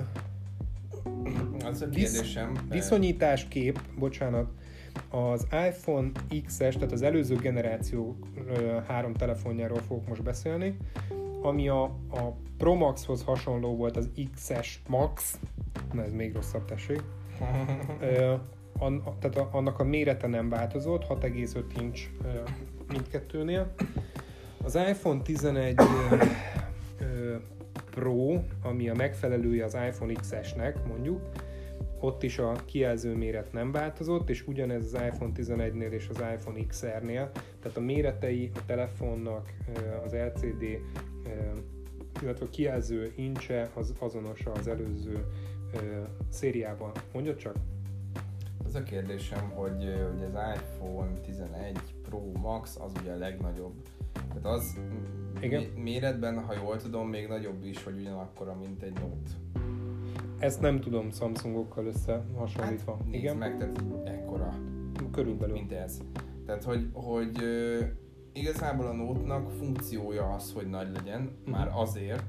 [1.64, 2.53] Az a Visz- kérdésem.
[2.57, 4.51] eh, Viszonyításkép, bocsánat,
[5.11, 6.11] az iPhone
[6.46, 8.16] XS, tehát az előző generáció
[8.87, 10.76] három telefonjáról fogok most beszélni,
[11.42, 15.38] ami a, a Pro Maxhoz hasonló volt az XS Max,
[15.92, 17.02] na ez még rosszabb, tessék,
[18.78, 22.09] an, tehát a, annak a mérete nem változott, 6,5 inch
[22.88, 23.74] mindkettőnél.
[24.64, 26.16] Az iPhone 11 ö,
[27.00, 27.37] ö,
[27.90, 31.20] Pro, ami a megfelelője az iPhone XS-nek, mondjuk,
[32.03, 36.67] ott is a kijelző méret nem változott, és ugyanez az iPhone 11-nél és az iPhone
[36.67, 39.53] XR-nél, tehát a méretei a telefonnak,
[40.05, 40.62] az LCD,
[42.23, 45.27] illetve a kijelző incse az azonos az előző
[45.75, 46.93] ö, szériával.
[47.12, 47.57] Mondja csak?
[48.64, 53.74] Az a kérdésem, hogy, hogy az iPhone 11 Pro Max az ugye a legnagyobb.
[54.12, 54.79] Tehát az
[55.41, 55.61] Igen.
[55.61, 59.62] mé- méretben, ha jól tudom, még nagyobb is, vagy ugyanakkora, mint egy Note.
[60.43, 62.99] Ezt nem tudom Samsungokkal összehasonlítva.
[63.05, 64.55] nézd Igen, meg, tehát ekkora,
[65.12, 65.55] körülbelül.
[65.55, 65.99] mint ez.
[66.47, 67.36] Tehát, hogy, hogy
[68.32, 71.55] igazából a Note-nak funkciója az, hogy nagy legyen, uh-huh.
[71.57, 72.22] már azért,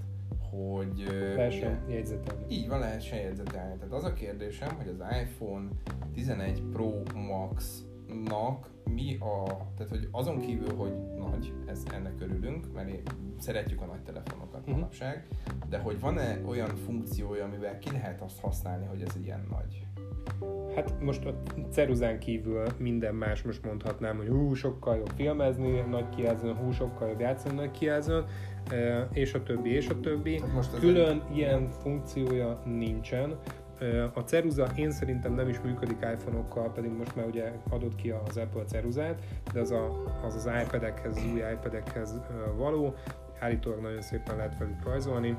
[0.50, 1.04] hogy...
[1.36, 2.46] Lehessen jegyzetelni.
[2.50, 3.78] Így van, lehessen jegyzetelni.
[3.78, 5.68] Tehát az a kérdésem, hogy az iPhone
[6.14, 7.04] 11 Pro
[8.14, 9.44] Max-nak mi a...
[9.78, 14.74] Tehát, hogy azon kívül, hogy nagy, ez, ennek örülünk, mert szeretjük a nagy telefonokat uh-huh.
[14.76, 15.28] manapság,
[15.70, 19.88] de hogy van-e olyan funkciója, amivel ki lehet azt használni, hogy ez ilyen nagy?
[20.76, 21.34] Hát most a
[21.72, 27.10] ceruzán kívül minden más most mondhatnám, hogy hú, sokkal jobb filmezni, nagy kijelzőn, hú, sokkal
[27.10, 28.26] jobb játszani nagy kijelzőn,
[29.12, 30.40] és a többi, és a többi.
[30.40, 31.38] Hát most Külön egy...
[31.38, 33.40] ilyen funkciója nincsen.
[34.14, 38.38] A ceruza én szerintem nem is működik iPhone-okkal, pedig most már ugye adott ki az
[38.38, 39.22] Apple ceruzát,
[39.54, 42.20] de az a, az, az iPad-ekhez, az új iPad-ekhez
[42.56, 42.96] való,
[43.40, 45.38] állítólag nagyon szépen lehet velük rajzolni,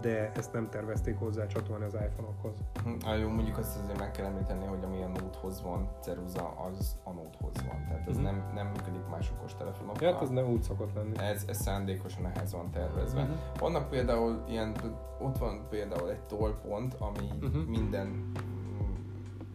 [0.00, 2.54] de ezt nem tervezték hozzá csatolni az iPhone-okhoz.
[2.84, 6.96] Hm, jó, mondjuk azt azért meg kell említeni, hogy ami a Note-hoz van, ceruza, az
[7.04, 7.84] a Note-hoz van.
[7.88, 8.24] Tehát ez mm-hmm.
[8.24, 10.12] nem, nem működik más okos telefonokkal.
[10.12, 11.18] Hát ez nem úgy szokott lenni.
[11.18, 13.22] Ez, ez szándékosan ehhez van tervezve.
[13.22, 13.34] Mm-hmm.
[13.58, 14.74] Vannak például ilyen,
[15.18, 17.60] ott van például egy tollpont, ami mm-hmm.
[17.60, 18.32] minden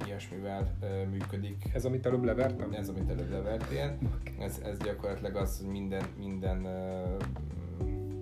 [0.05, 1.69] ilyesmivel uh, működik.
[1.73, 2.71] Ez, amit előbb levertem?
[2.71, 3.97] Ez, amit előbb levertél.
[4.19, 4.45] Okay.
[4.45, 7.23] Ez, ez gyakorlatilag az, hogy minden, minden uh,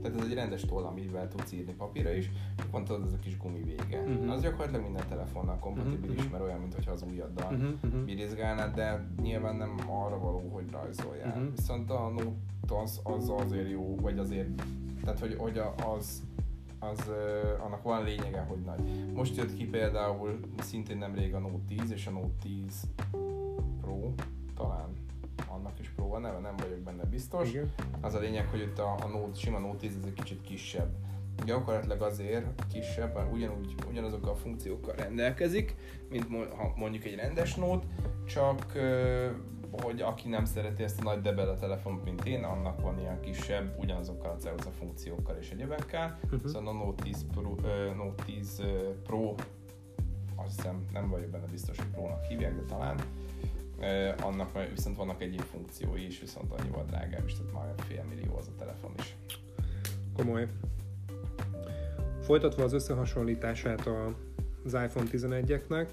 [0.05, 3.37] tehát ez egy rendes toll, amivel tudsz írni papírra is, és pont az a kis
[3.37, 3.99] gumi vége.
[3.99, 4.31] Uh-huh.
[4.31, 6.31] Az gyakorlatilag minden telefonnal kompatibilis, uh-huh.
[6.31, 8.03] mert olyan, mintha az ujjaddal uh-huh.
[8.05, 11.27] Birizgálnád, de nyilván nem arra való, hogy rajzoljál.
[11.27, 11.55] Uh-huh.
[11.55, 14.49] Viszont a Note az, az azért jó, vagy azért,
[15.03, 15.61] tehát hogy, hogy
[15.97, 16.23] az,
[16.79, 17.11] az
[17.65, 19.13] annak van lényege, hogy nagy.
[19.13, 22.87] Most jött ki például szintén nemrég a Note 10 és a Note 10
[23.81, 24.13] Pro,
[24.55, 25.04] talán
[25.55, 27.49] annak is Pro a neve, nem vagyok benne biztos.
[27.49, 27.73] Igen.
[28.01, 30.89] Az a lényeg, hogy itt a, a Note, sima Note 10 ez egy kicsit kisebb.
[31.45, 35.75] Gyakorlatilag azért kisebb, mert ugyanúgy, ugyanazokkal a funkciókkal rendelkezik,
[36.09, 37.87] mint ha mondjuk egy rendes Note,
[38.25, 38.77] csak
[39.81, 43.19] hogy aki nem szereti ezt a nagy debel a telefont, mint én, annak van ilyen
[43.19, 46.19] kisebb, ugyanazokkal a ceruza funkciókkal és egyebekkel.
[46.23, 46.45] Uh-huh.
[46.45, 48.67] Szóval a Note 10 Pro, uh, Note 10 uh,
[49.03, 49.35] Pro
[50.35, 52.99] azt hiszem nem vagyok benne biztos, hogy Pro-nak hívják, de talán
[54.21, 58.47] annak viszont vannak egyéb funkciói is, viszont annyival drágább is, tehát majd fél millió az
[58.47, 59.15] a telefon is.
[60.15, 60.47] Komoly.
[62.21, 63.89] Folytatva az összehasonlítását
[64.63, 65.87] az iPhone 11-eknek,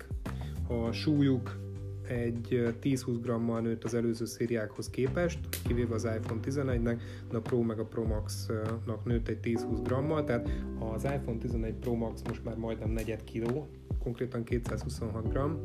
[0.69, 1.61] a súlyuk
[2.09, 7.61] egy 10-20 grammal nőtt az előző szériákhoz képest, kivéve az iPhone 11-nek, de a Pro
[7.61, 12.45] meg a Pro Max-nak nőtt egy 10-20 grammal, tehát az iPhone 11 Pro Max most
[12.45, 13.69] már majdnem negyed kiló,
[14.03, 15.59] konkrétan 226 gram,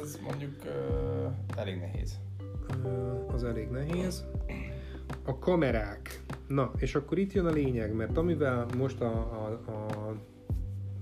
[0.00, 2.18] az mondjuk uh, elég nehéz.
[2.84, 4.24] Uh, az elég nehéz.
[5.24, 6.22] A kamerák.
[6.46, 10.14] Na, és akkor itt jön a lényeg, mert amivel most a, a, a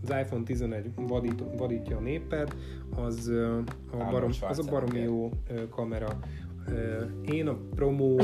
[0.02, 2.54] az iPhone 11 vadít, vadítja a népet,
[2.96, 3.28] az
[3.90, 5.30] a, barom, az a baromi jó
[5.70, 6.18] kamera.
[7.22, 8.20] Én a promó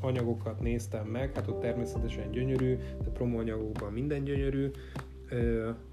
[0.00, 4.70] anyagokat néztem meg, hát ott természetesen gyönyörű, de promó anyagokban minden gyönyörű,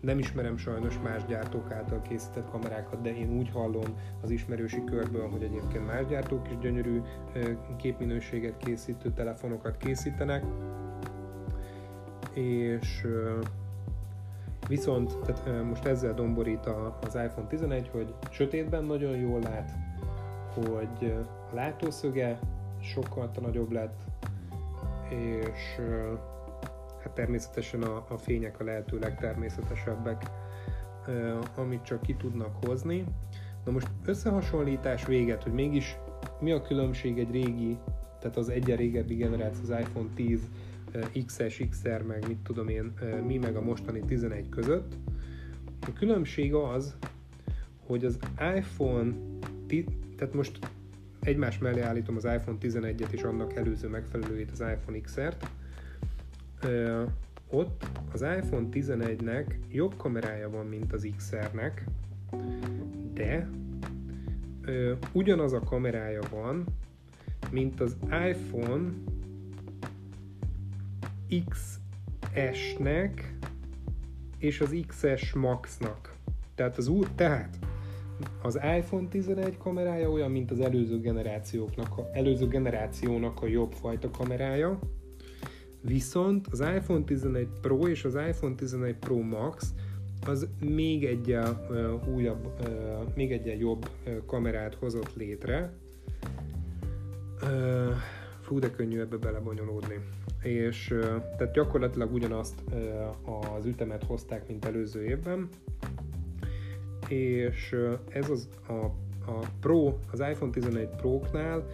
[0.01, 5.29] nem ismerem sajnos más gyártók által készített kamerákat, de én úgy hallom az ismerősi körből,
[5.29, 7.01] hogy egyébként más gyártók is gyönyörű
[7.77, 10.43] képminőséget készítő telefonokat készítenek.
[12.33, 13.07] És
[14.67, 16.65] viszont tehát most ezzel domborít
[17.01, 19.71] az iPhone 11, hogy sötétben nagyon jól lát,
[20.53, 21.13] hogy
[21.51, 22.39] a látószöge
[22.81, 24.01] sokkal nagyobb lett,
[25.09, 25.81] és
[27.03, 30.23] hát természetesen a, a fények a lehető legtermészetesebbek,
[31.55, 33.05] amit csak ki tudnak hozni.
[33.65, 35.97] Na most összehasonlítás véget, hogy mégis
[36.39, 37.77] mi a különbség egy régi,
[38.19, 40.49] tehát az egyen régebbi generáció, az iPhone 10
[41.25, 42.93] XS, XR, meg mit tudom én,
[43.25, 44.93] mi meg a mostani 11 között.
[45.81, 46.95] A különbség az,
[47.85, 48.19] hogy az
[48.55, 49.13] iPhone,
[50.17, 50.59] tehát most
[51.19, 55.49] egymás mellé állítom az iPhone 11-et és annak előző megfelelőjét, az iPhone XR-t,
[57.49, 61.83] ott az iPhone 11-nek jobb kamerája van, mint az XR-nek,
[63.13, 63.49] de
[64.61, 66.65] ö, ugyanaz a kamerája van,
[67.51, 67.97] mint az
[68.29, 68.89] iPhone
[71.49, 73.33] XS-nek
[74.37, 76.15] és az XS Max-nak.
[76.55, 77.57] Tehát az úr, tehát
[78.41, 84.79] az iPhone 11 kamerája olyan, mint az előző generációknak, előző generációnak a jobb fajta kamerája,
[85.81, 89.73] Viszont az iPhone 11 Pro és az iPhone 11 Pro Max
[90.25, 91.37] az még egy
[92.13, 92.47] újabb,
[93.15, 93.89] még egy jobb
[94.25, 95.73] kamerát hozott létre.
[98.41, 99.99] Fú, de könnyű ebbe belebonyolódni.
[100.41, 100.87] És
[101.37, 102.63] tehát gyakorlatilag ugyanazt
[103.57, 105.49] az ütemet hozták, mint előző évben.
[107.07, 107.75] És
[108.09, 108.73] ez az a,
[109.31, 111.65] a Pro, az iPhone 11 Pro-knál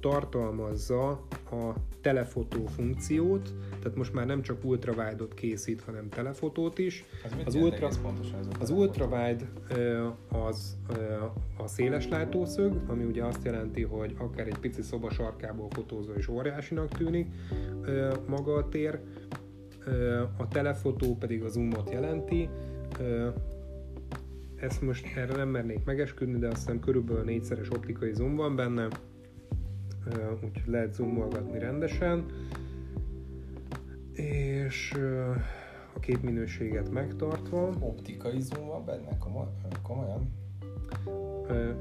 [0.00, 1.08] tartalmazza
[1.50, 7.04] a telefotó funkciót, tehát most már nem csak ultrawide-ot készít, hanem telefotót is.
[7.24, 9.44] Ez Az ultra- pontosan ez a Az ultrawide
[10.28, 10.76] az
[11.58, 16.28] a széles látószög, ami ugye azt jelenti, hogy akár egy pici szoba sarkából fotózó is
[16.28, 17.26] óriásinak tűnik
[18.26, 18.98] maga a tér.
[20.36, 22.48] A telefotó pedig a zoomot jelenti.
[24.56, 28.88] Ezt most erre nem mernék megesküdni, de azt hiszem körülbelül négyszeres optikai zoom van benne,
[30.44, 32.24] úgyhogy lehet zoomolgatni rendesen.
[34.12, 34.92] És
[35.94, 37.70] a képminőséget megtartva.
[37.80, 39.18] Optikai zoom van benne?
[39.18, 39.46] Komoly,
[39.82, 40.36] komolyan?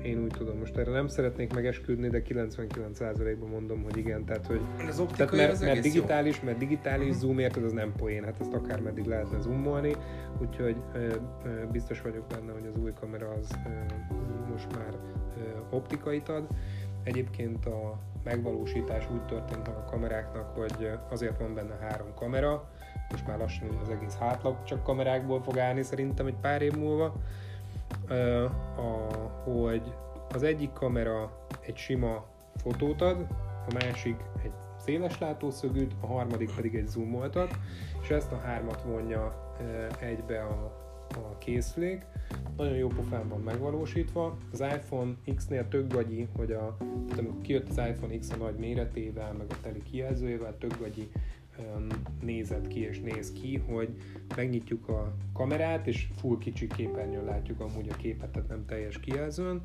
[0.03, 4.61] Én úgy tudom, most erre nem szeretnék megesküdni, de 99%-ban mondom, hogy igen, tehát hogy
[4.87, 5.91] Az tehát mert, az mert egész jó.
[5.93, 7.17] digitális, mert digitális Mhm.
[7.17, 9.95] zoom érted, az nem poén, hát ezt akár meddig lehetne zoomolni,
[10.41, 10.99] úgyhogy ö,
[11.45, 13.69] ö, biztos vagyok benne, hogy az új kamera az ö,
[14.51, 14.93] most már
[15.37, 16.47] ö, optikait ad.
[17.07, 22.69] Egyébként a megvalósítás úgy történt a kameráknak, hogy azért van benne három kamera,
[23.11, 27.13] most már lassan az egész hátlap csak kamerákból fog állni szerintem egy pár év múlva,
[28.75, 28.81] a,
[29.49, 29.93] hogy
[30.33, 33.25] az egyik kamera egy sima fotót ad,
[33.69, 37.57] a másik egy széles látószögűt, a harmadik pedig egy zoomoltat,
[38.01, 39.53] és ezt a hármat vonja
[39.99, 42.05] egybe a, a készülék.
[42.57, 44.37] Nagyon jó pofán van megvalósítva.
[44.51, 48.55] Az iPhone X-nél tök gagyi, hogy a, tehát amikor kijött az iPhone X a nagy
[48.55, 51.09] méretével, meg a teli kijelzőjével, tök gagyi
[52.21, 53.89] nézett ki és néz ki, hogy
[54.35, 59.61] megnyitjuk a kamerát, és full kicsi képernyőn látjuk amúgy a képet, tehát nem teljes kijelzőn.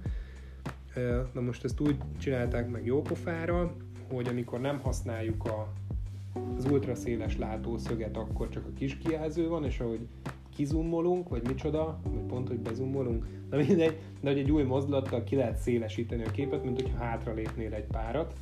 [1.32, 3.76] Na most ezt úgy csinálták meg jó pofára,
[4.08, 5.72] hogy amikor nem használjuk a,
[6.56, 10.08] az ultraszéles látószöget, akkor csak a kis kijelző van, és ahogy
[10.54, 15.36] kizoomolunk, vagy micsoda, vagy pont, hogy bezoomolunk, na mindegy, de hogy egy új mozdulattal ki
[15.36, 18.34] lehet szélesíteni a képet, mint hogyha hátra lépnél egy párat,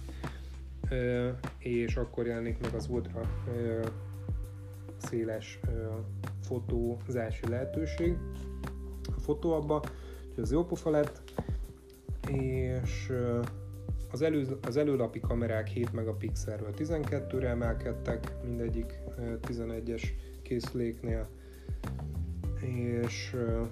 [1.59, 3.21] és akkor jelenik meg az ultra
[3.57, 3.87] ö,
[4.97, 5.61] széles
[6.43, 8.17] fotózási lehetőség
[9.17, 9.83] a fotóabba,
[10.29, 11.23] úgyhogy az jó pofa lett,
[12.29, 13.13] és
[14.11, 20.03] az, elő, az előlapi kamerák 7 megapixelről 12-re emelkedtek, mindegyik ö, 11-es
[20.43, 21.29] készüléknél,
[23.05, 23.63] és ö,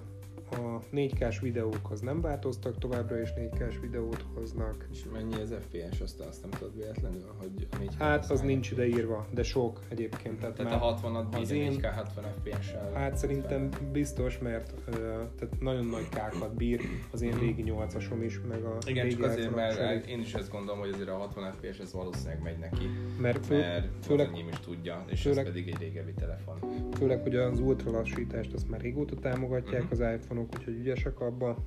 [0.51, 4.87] a 4K-s videók az nem változtak, továbbra is 4K-s videót hoznak.
[4.91, 8.71] És mennyi az FPS, azt, azt nem tudod véletlenül, hogy a 4K Hát az nincs
[8.71, 10.39] ideírva, de sok egyébként.
[10.39, 12.91] Tehát, Tehát a 60-at az én- 4K 60 FPS-sel.
[12.93, 14.91] Hát szerintem biztos, mert ö,
[15.37, 16.81] tehát nagyon nagy kákat bír
[17.11, 20.07] az én régi 8-asom is, meg a Igen, régi csak azért, mert elég.
[20.09, 22.85] én is ezt gondolom, hogy azért a 60 FPS ez valószínűleg megy neki,
[23.19, 26.57] mert fő, mert főleg- is tudja, és főleg- ez pedig egy régebbi telefon.
[26.93, 29.91] főleg, hogy az ultra lassítást azt már régóta támogatják Mhm.
[29.91, 30.01] az
[30.39, 31.57] iPhone-ok, úgyhogy ügyesek abba.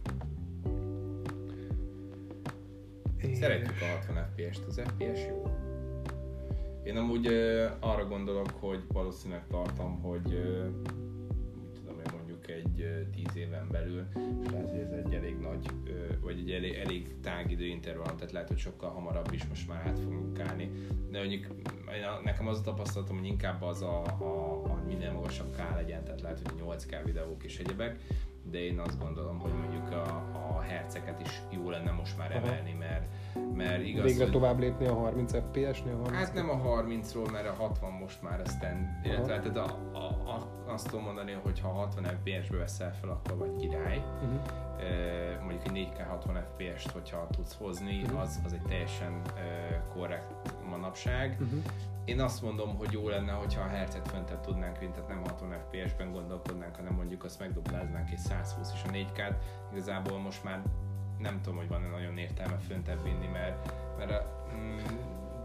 [3.17, 5.51] És- Szeretjük a 60 FPS-t, az FPS jó.
[6.85, 10.67] Én amúgy ö, arra gondolok, hogy valószínűleg tartom, hogy ö,
[11.75, 14.05] tudom én mondjuk egy ö, 10 éven belül,
[14.43, 18.33] és lehet, hogy ez egy elég nagy, ö, vagy egy elég, elég tág időintervallum, tehát
[18.33, 20.71] lehet, hogy sokkal hamarabb is most már át fogunk állni.
[21.11, 21.47] De mondjuk
[22.25, 26.21] nekem az a tapasztalatom, hogy inkább az a, a, a minél magasabb K legyen, tehát
[26.21, 27.99] lehet, hogy 8K videók és egyebek,
[28.51, 30.23] de én azt gondolom, hogy mondjuk a,
[30.57, 33.05] a herceket is jó lenne most már emelni, mert,
[33.55, 35.97] mert igaz, Végre hogy tovább lépni a 30 FPS-nél?
[35.97, 39.43] 30 Hát nem a 30-ról, mert a 60 most már aztán, illetve Aha.
[39.43, 43.57] tehát a, a, a, azt tudom mondani, hogy ha 60 FPS-be veszel fel, akkor vagy
[43.57, 43.97] király.
[43.99, 44.41] Uh-huh.
[44.81, 48.17] E, mondjuk egy 4K 60 FPS-t, hogyha tudsz hozni, Mhm.
[48.17, 51.37] az, az egy teljesen e, korrekt manapság.
[51.41, 51.63] Uh-huh.
[52.05, 55.59] Én azt mondom, hogy jó lenne, hogyha a hercet föntebb tudnánk vinni, tehát nem 60
[55.59, 59.35] FPS-ben gondolkodnánk, hanem mondjuk azt megdupláznánk és 120 és a 4K-t.
[59.73, 60.63] Igazából most már
[61.19, 64.79] nem tudom, hogy van-e nagyon értelme föntebb vinni, mert, mert a, mm,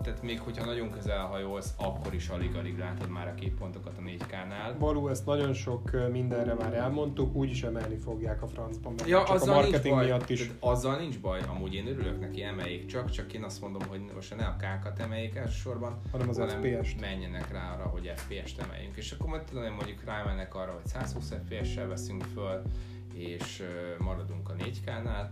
[0.03, 4.75] tehát még hogyha nagyon közel hajolsz, akkor is alig-alig látod már a képpontokat a 4K-nál.
[4.79, 9.41] Való, ezt nagyon sok mindenre már elmondtuk, úgyis emelni fogják a francban, mert Ja, csak
[9.41, 10.05] a marketing baj.
[10.05, 10.51] miatt is.
[10.59, 14.35] Azzal nincs baj, amúgy én örülök neki, emeljék csak, csak én azt mondom, hogy most
[14.35, 16.99] ne a K-kat emeljék elsősorban, Hanem az hanem FPS-t.
[16.99, 18.95] menjenek rá arra, hogy FPS-t emeljünk.
[18.97, 22.61] És akkor majd tudom, mondjuk rámennek arra, hogy 120 FPS-sel veszünk föl,
[23.13, 23.63] és
[23.99, 25.27] maradunk a 4K-nál,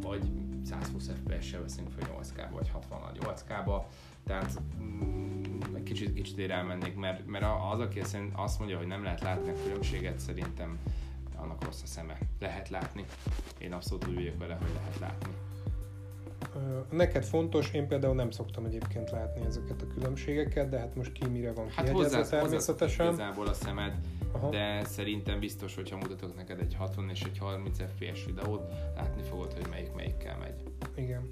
[0.00, 0.22] vagy
[0.68, 3.82] 120 FPS-sel veszünk föl 8K-ba, vagy 60 8K-ba.
[4.26, 5.42] Tehát mm,
[5.74, 8.00] egy kicsit, kicsit én elmennék, mert, mert az, aki
[8.32, 10.78] azt mondja, hogy nem lehet látni a különbséget, szerintem
[11.36, 12.18] annak rossz a szeme.
[12.38, 13.04] Lehet látni.
[13.58, 15.32] Én abszolút úgy vagyok vele, hogy lehet látni.
[16.90, 21.26] Neked fontos, én például nem szoktam egyébként látni ezeket a különbségeket, de hát most ki
[21.26, 23.06] mire van Hát kiegyezve hozzá, hozzá természetesen.
[23.06, 23.94] igazából a szemed,
[24.32, 24.48] Aha.
[24.48, 29.52] de szerintem biztos, hogyha mutatok neked egy 60 és egy 30 FPS videót, látni fogod,
[29.52, 30.62] hogy melyik melyikkel megy.
[30.94, 31.22] Igen.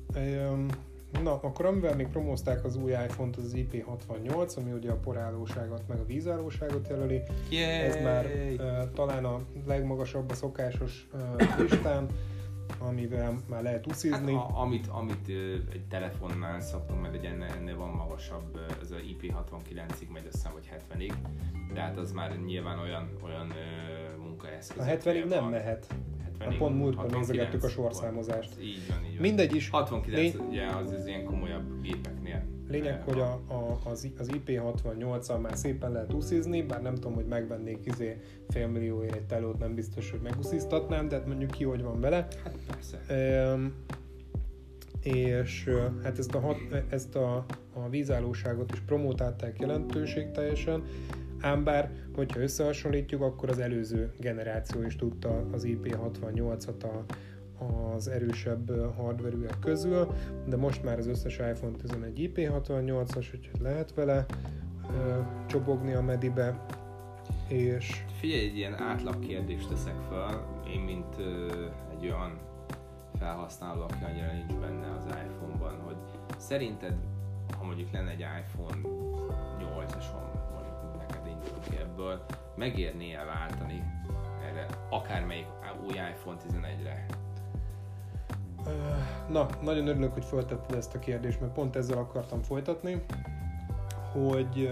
[1.23, 5.83] Na, akkor amivel még promózták az új iPhone-t, az, az IP68, ami ugye a porállóságot
[5.89, 7.23] meg a vízállóságot jelöli.
[7.51, 7.63] Yay!
[7.63, 12.09] Ez már uh, talán a legmagasabb a szokásos uh, listán,
[12.79, 14.35] amivel már lehet uszizni.
[14.35, 15.29] Hát, a, amit, amit
[15.73, 20.69] egy telefonnál szoktunk, mert egy ennél, ennél van magasabb, az IP69-ig megy, azt hiszem, hogy
[20.73, 21.13] 70-ig,
[21.75, 23.53] de hát az már nyilván olyan, olyan
[24.19, 24.87] munkaeszköz.
[24.87, 25.87] A 70-ig nem mehet.
[26.39, 28.61] 70 hát pont múltkor nézegettük a sorszámozást.
[28.61, 29.21] Így van, így van.
[29.21, 29.71] Mindegy is.
[29.71, 30.47] 69 lény...
[30.49, 32.56] ugye az, az ilyen komolyabb gépeknél.
[32.69, 37.27] Lényeg, hogy a, a, az, az IP68-al már szépen lehet uszizni, bár nem tudom, hogy
[37.27, 42.01] megvennék izé félmillióért egy telót, nem biztos, hogy megusziztatnám, de hát mondjuk ki, hogy van
[42.01, 42.17] vele.
[42.45, 43.15] Hát persze.
[43.15, 43.59] E,
[45.03, 45.71] és
[46.03, 46.57] hát ezt a,
[46.89, 50.83] ezt a, a vízállóságot is promotálták jelentőség teljesen,
[51.41, 57.05] ám bár, hogyha összehasonlítjuk, akkor az előző generáció is tudta az IP68-at a,
[57.59, 60.15] az erősebb hardverűek közül,
[60.47, 64.27] de most már az összes iPhone 11 IP68-as, úgyhogy lehet vele
[64.91, 66.65] ö, csobogni a medibe,
[67.49, 68.05] és...
[68.19, 71.49] Figyelj, egy ilyen átlag kérdést teszek fel, én mint ö,
[71.99, 72.39] egy olyan
[73.19, 75.97] felhasználó, aki annyira nincs benne az iPhone-ban, hogy
[76.37, 76.97] szerinted,
[77.59, 78.81] ha mondjuk lenne egy iPhone
[79.59, 82.25] 8-asom, mondjuk neked indulunk ebből,
[82.57, 83.83] megérné el váltani
[84.43, 85.47] erre, akármelyik
[85.87, 87.07] új iPhone 11-re?
[89.29, 93.03] Na, nagyon örülök, hogy föltetted ezt a kérdést, mert pont ezzel akartam folytatni,
[94.13, 94.71] hogy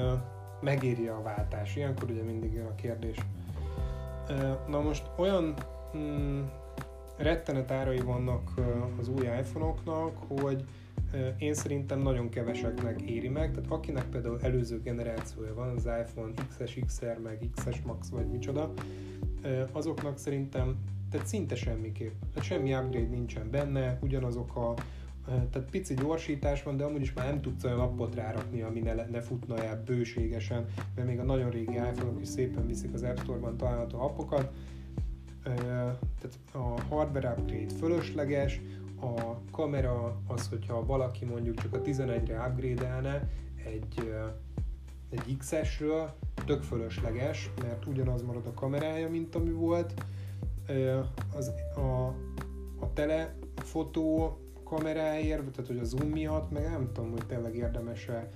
[0.61, 1.77] megéri a váltás.
[1.77, 3.17] Ilyenkor ugye mindig jön a kérdés.
[4.69, 5.55] Na most olyan
[5.97, 6.43] mm,
[7.17, 8.51] rettenet árai vannak
[9.01, 10.65] az új iPhone-oknak, hogy
[11.39, 16.79] én szerintem nagyon keveseknek éri meg, tehát akinek például előző generációja van, az iPhone XS,
[16.87, 18.73] XR, meg XS Max, vagy micsoda,
[19.73, 20.77] azoknak szerintem
[21.15, 22.13] tehát szinte semmiképp.
[22.33, 24.75] Tehát semmi upgrade nincsen benne, ugyanazok a
[25.25, 28.95] tehát pici gyorsítás van, de amúgy is már nem tudsz olyan appot rárakni, ami ne,
[28.95, 33.19] ne futna el bőségesen, mert még a nagyon régi iPhone-ok is szépen viszik az App
[33.19, 34.53] Store-ban található appokat.
[35.43, 38.61] Tehát a hardware upgrade fölösleges,
[39.01, 43.29] a kamera az, hogyha valaki mondjuk csak a 11-re upgrade
[43.65, 44.13] egy,
[45.11, 46.13] egy XS-ről,
[46.47, 49.95] tök fölösleges, mert ugyanaz marad a kamerája, mint ami volt,
[51.37, 52.07] az, a,
[52.81, 58.29] a telefotó kameráért, tehát hogy a zoom miatt, meg nem tudom, hogy tényleg érdemese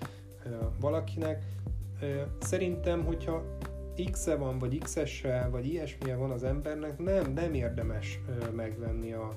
[0.80, 1.44] valakinek.
[2.40, 3.44] Szerintem, hogyha
[4.10, 8.20] X-e van, vagy X-essel, vagy ilyesmilyen van az embernek, nem, nem érdemes
[8.54, 9.36] megvenni a,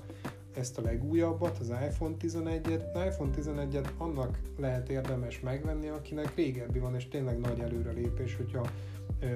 [0.53, 2.93] ezt a legújabbat, az iPhone 11-et.
[2.93, 8.67] Az iPhone 11-et annak lehet érdemes megvenni, akinek régebbi van, és tényleg nagy előrelépés, hogyha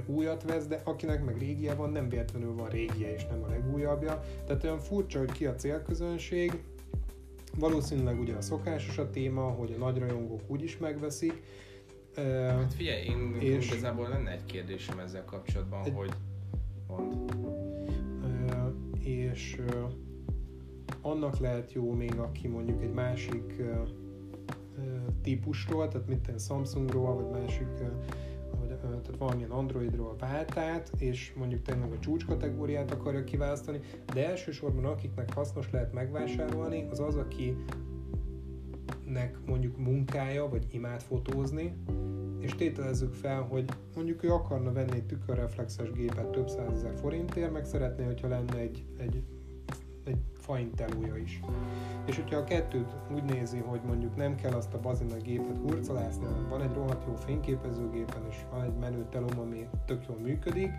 [0.05, 4.21] újat vesz, de akinek meg régie van, nem véletlenül van régie és nem a legújabbja.
[4.45, 6.63] Tehát olyan furcsa, hogy ki a célközönség,
[7.57, 11.43] Valószínűleg ugye a szokásos a téma, hogy a nagy rajongók úgyis megveszik.
[12.15, 16.11] Hát figyelj, én és igazából lenne egy kérdésem ezzel kapcsolatban, egy, hogy
[16.87, 17.35] mond.
[18.99, 19.61] És
[21.01, 23.61] annak lehet jó még, aki mondjuk egy másik
[25.21, 27.67] típusról, tehát mint Samsungról, vagy másik
[28.67, 33.79] tehát valamilyen Androidról vált át, és mondjuk tényleg a csúcskategóriát akarja kiválasztani,
[34.13, 37.55] de elsősorban akiknek hasznos lehet megvásárolni, az az, aki
[39.05, 41.73] nek mondjuk munkája, vagy imád fotózni,
[42.39, 47.65] és tételezzük fel, hogy mondjuk ő akarna venni egy tükörreflexes gépet több százezer forintért, meg
[47.65, 49.23] szeretné, hogyha lenne egy, egy
[50.05, 51.39] egy faintelúja is.
[52.05, 56.25] És hogyha a kettőt úgy nézi, hogy mondjuk nem kell azt a bazina gépet hurcolászni,
[56.25, 60.71] hanem van egy rohadt jó fényképezőgépen, és van egy menő telom, ami tök jól működik,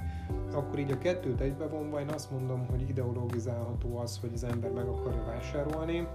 [0.53, 4.87] akkor így a kettőt egybevonva én azt mondom, hogy ideologizálható az, hogy az ember meg
[4.87, 6.09] akarja vásárolni,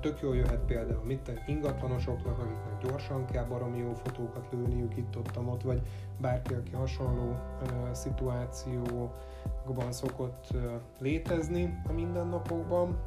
[0.00, 5.38] Tök jól jöhet például mit ingatlanosoknak, akiknek gyorsan kell baromi jó fotókat lőniük itt ott,
[5.46, 5.82] ott vagy
[6.20, 7.92] bárki, aki hasonló uh,
[9.42, 10.46] szituációban szokott
[10.98, 12.98] létezni a mindennapokban.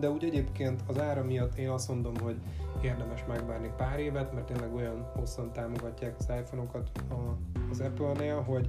[0.00, 2.36] De úgy egyébként az ára miatt én azt mondom, hogy
[2.82, 6.90] érdemes megvárni pár évet, mert tényleg olyan hosszan támogatják az iPhone-okat
[7.70, 8.68] az Apple-nél, hogy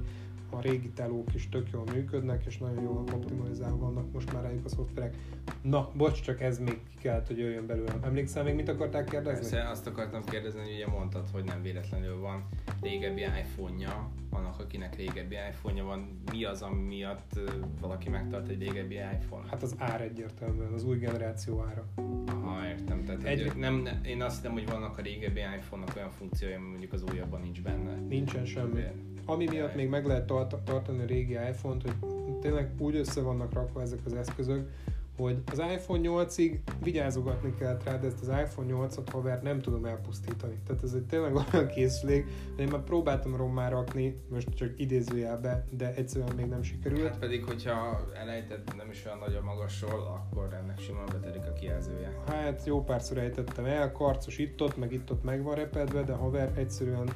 [0.50, 4.64] a régi telók is tök jól működnek, és nagyon jól optimalizálva vannak most már rájuk
[4.64, 5.16] a szoftverek.
[5.62, 7.98] Na, bocs, csak ez még ki kellett, hogy jöjjön belőlem.
[8.02, 9.40] Emlékszel még, mit akarták kérdezni?
[9.40, 12.48] Persze, azt akartam kérdezni, hogy ugye mondtad, hogy nem véletlenül van
[12.80, 17.40] régebbi iPhone-ja, annak, akinek régebbi iPhone-ja van, mi az, ami miatt
[17.80, 19.48] valaki megtart egy régebbi iPhone?
[19.50, 21.84] Hát az ár egyértelműen, az új generáció ára.
[22.26, 23.04] Aha, értem.
[23.04, 23.56] Tehát egy...
[23.56, 27.04] nem, nem, én azt hiszem, hogy vannak a régebbi iPhone-nak olyan funkciója, ami mondjuk az
[27.12, 27.94] újabban nincs benne.
[27.94, 28.82] Nincsen semmi.
[29.26, 33.52] Ami miatt még meg lehet tart- tartani a régi iPhone-t, hogy tényleg úgy össze vannak
[33.52, 34.70] rakva ezek az eszközök,
[35.16, 39.84] hogy az iPhone 8-ig vigyázogatni kell rá, de ezt az iPhone 8-at haver nem tudom
[39.84, 40.58] elpusztítani.
[40.66, 45.64] Tehát ez egy tényleg olyan készülék, hogy én már próbáltam rommá rakni, most csak idézőjelbe,
[45.70, 47.08] de egyszerűen még nem sikerült.
[47.08, 52.22] Hát pedig, hogyha elejted nem is olyan nagyon magasról, akkor ennek simán betelik a kijelzője.
[52.26, 57.08] Hát jó párszor ejtettem el, karcos itt-ott, meg itt-ott meg van repedve, de haver egyszerűen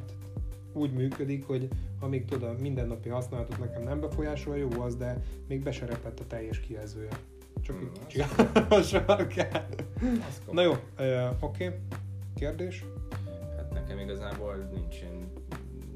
[0.73, 1.69] úgy működik, hogy
[2.01, 6.21] amíg tudod, a mindennapi használatot nekem nem befolyásolja, jó az, de még be se repett
[6.21, 7.11] a teljes kijelzője.
[7.69, 8.25] Csak Hmm, így.
[8.69, 10.79] Az Na jó, uh,
[11.41, 11.65] oké.
[11.67, 11.79] Okay.
[12.35, 12.85] Kérdés?
[13.57, 15.33] Hát nekem igazából nincsen,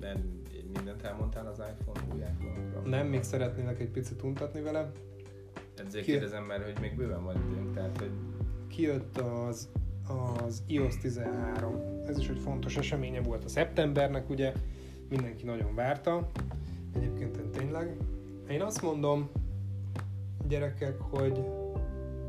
[0.00, 0.42] nem,
[0.74, 2.88] mindent elmondtál az iPhone, új iPhone-okra.
[2.90, 4.92] Nem, még szeretnének egy picit untatni vele.
[5.86, 8.10] Ezért Ki- kérdezem, mert hogy még bőven van időnk, tehát hogy
[8.68, 9.68] Kijött az,
[10.46, 11.80] az iOS 13.
[12.06, 14.52] Ez is egy fontos eseménye volt a szeptembernek, ugye.
[15.08, 16.30] Mindenki nagyon várta.
[16.94, 17.96] Egyébként tényleg.
[18.48, 19.30] Én azt mondom,
[20.52, 21.44] gyerekek, hogy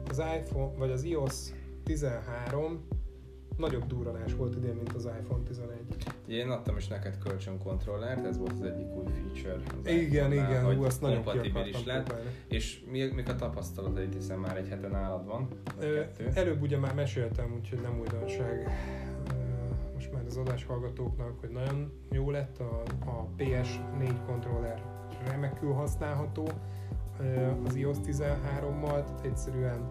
[0.09, 1.49] az iPhone, vagy az iOS
[1.83, 2.87] 13
[3.57, 5.77] nagyobb durranás volt idén, mint az iPhone 11.
[6.27, 9.63] Ugye én adtam is neked kölcsön kontrollert, ez volt az egyik új feature.
[9.83, 12.05] az Igen, igen, hogy hú, azt nagyon kompatibilis lett.
[12.05, 12.29] próbálni.
[12.47, 15.47] És mi, mik a tapasztalataid, hiszen már egy heten nálad van,
[15.79, 16.29] Ö, kettő.
[16.33, 18.67] Előbb ugye már meséltem, úgyhogy nem újdonság
[19.93, 24.81] most már az adás hallgatóknak, hogy nagyon jó lett a, a PS4 kontroller
[25.27, 26.49] remekül használható
[27.65, 29.87] az iOS 13-mal, tehát egyszerűen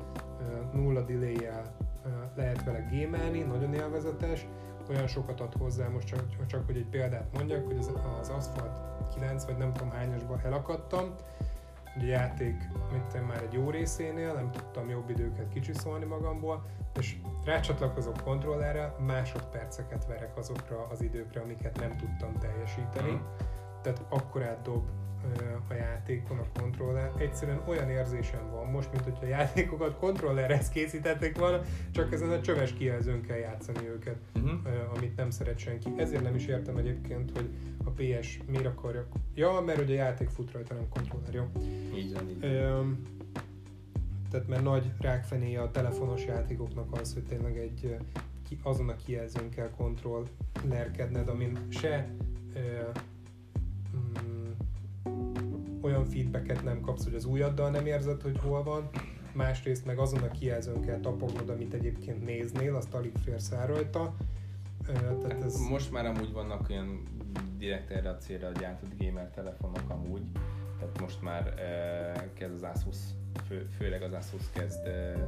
[0.73, 1.49] nulla delay
[2.35, 4.47] lehet vele gémelni, nagyon élvezetes,
[4.89, 8.73] olyan sokat ad hozzá, most csak, csak hogy egy példát mondjak, hogy az, az Asphalt
[9.15, 11.15] 9 vagy nem tudom hányasban elakadtam,
[11.97, 16.65] Ugye játék mint tudom, már egy jó részénél, nem tudtam jobb időket kicsiszolni magamból,
[16.99, 23.11] és rácsatlakozok kontrollerre, másodperceket verek azokra az időkre, amiket nem tudtam teljesíteni.
[23.11, 23.23] Mhm.
[23.83, 25.12] Tehát akkor átdob ö,
[25.69, 27.13] a játékon a kontroller.
[27.19, 31.61] Egyszerűen olyan érzésem van most, mint hogyha a játékokat kontrollerhez készítették volna,
[31.91, 34.97] csak ezen a csöves kijelzőn kell játszani őket Uh-huh.
[34.97, 35.89] amit nem szeret senki.
[35.97, 37.49] Ezért nem is értem egyébként, hogy
[37.85, 39.07] a PS miért akarja.
[39.35, 41.45] Ja, mert ugye a játék fut rajta, nem kontroller, jó.
[41.95, 43.07] Így van, így van.
[44.31, 47.97] Tehát mert nagy rákfenéje a telefonos játékoknak az, hogy tényleg egy
[48.63, 52.15] azon a kijelzőn kell kontrollerkedned, amin se
[52.55, 52.61] ö,
[53.97, 54.42] mm,
[55.93, 58.91] olyan feedbacket nem kapsz, hogy az újaddal nem érzed, hogy hol van,
[59.33, 64.15] másrészt meg azon a kijelzőn kell tapognod, amit egyébként néznél, azt alig férsz el rajta.
[64.87, 65.57] Tehát ez...
[65.57, 67.03] Most már amúgy vannak olyan
[67.59, 70.23] direkt erre a célra gyártott gamer telefonok amúgy,
[70.79, 72.97] tehát most már uh, kezd az Asus,
[73.47, 75.23] fő, főleg az Asus kezd uh,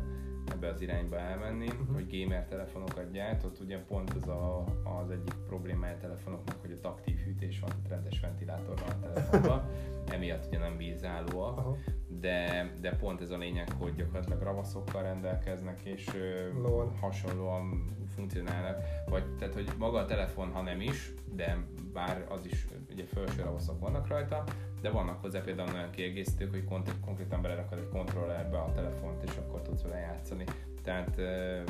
[0.51, 1.95] ebbe az irányba elmenni, uh-huh.
[1.95, 4.65] hogy gamer telefonokat gyárt, ott ugye pont az a,
[5.01, 9.13] az egyik problémája a telefonoknak, hogy ott aktív hűtés van, tehát rendes ventilátor van a
[9.13, 9.63] telefonban,
[10.15, 11.77] emiatt ugye nem vízállóak, Aha.
[12.21, 16.11] de, de pont ez a lényeg, hogy gyakorlatilag ravaszokkal rendelkeznek, és
[16.63, 16.97] Lol.
[17.01, 22.67] hasonlóan funkcionálnak, vagy tehát, hogy maga a telefon, ha nem is, de bár az is,
[22.91, 24.45] ugye felső ravaszok vannak rajta,
[24.85, 29.37] de vannak hozzá például olyan kiegészítők, hogy kont- konkrétan belerakod egy kontrollerbe a telefont, és
[29.37, 30.45] akkor tudsz vele játszani.
[30.83, 31.61] Tehát ö,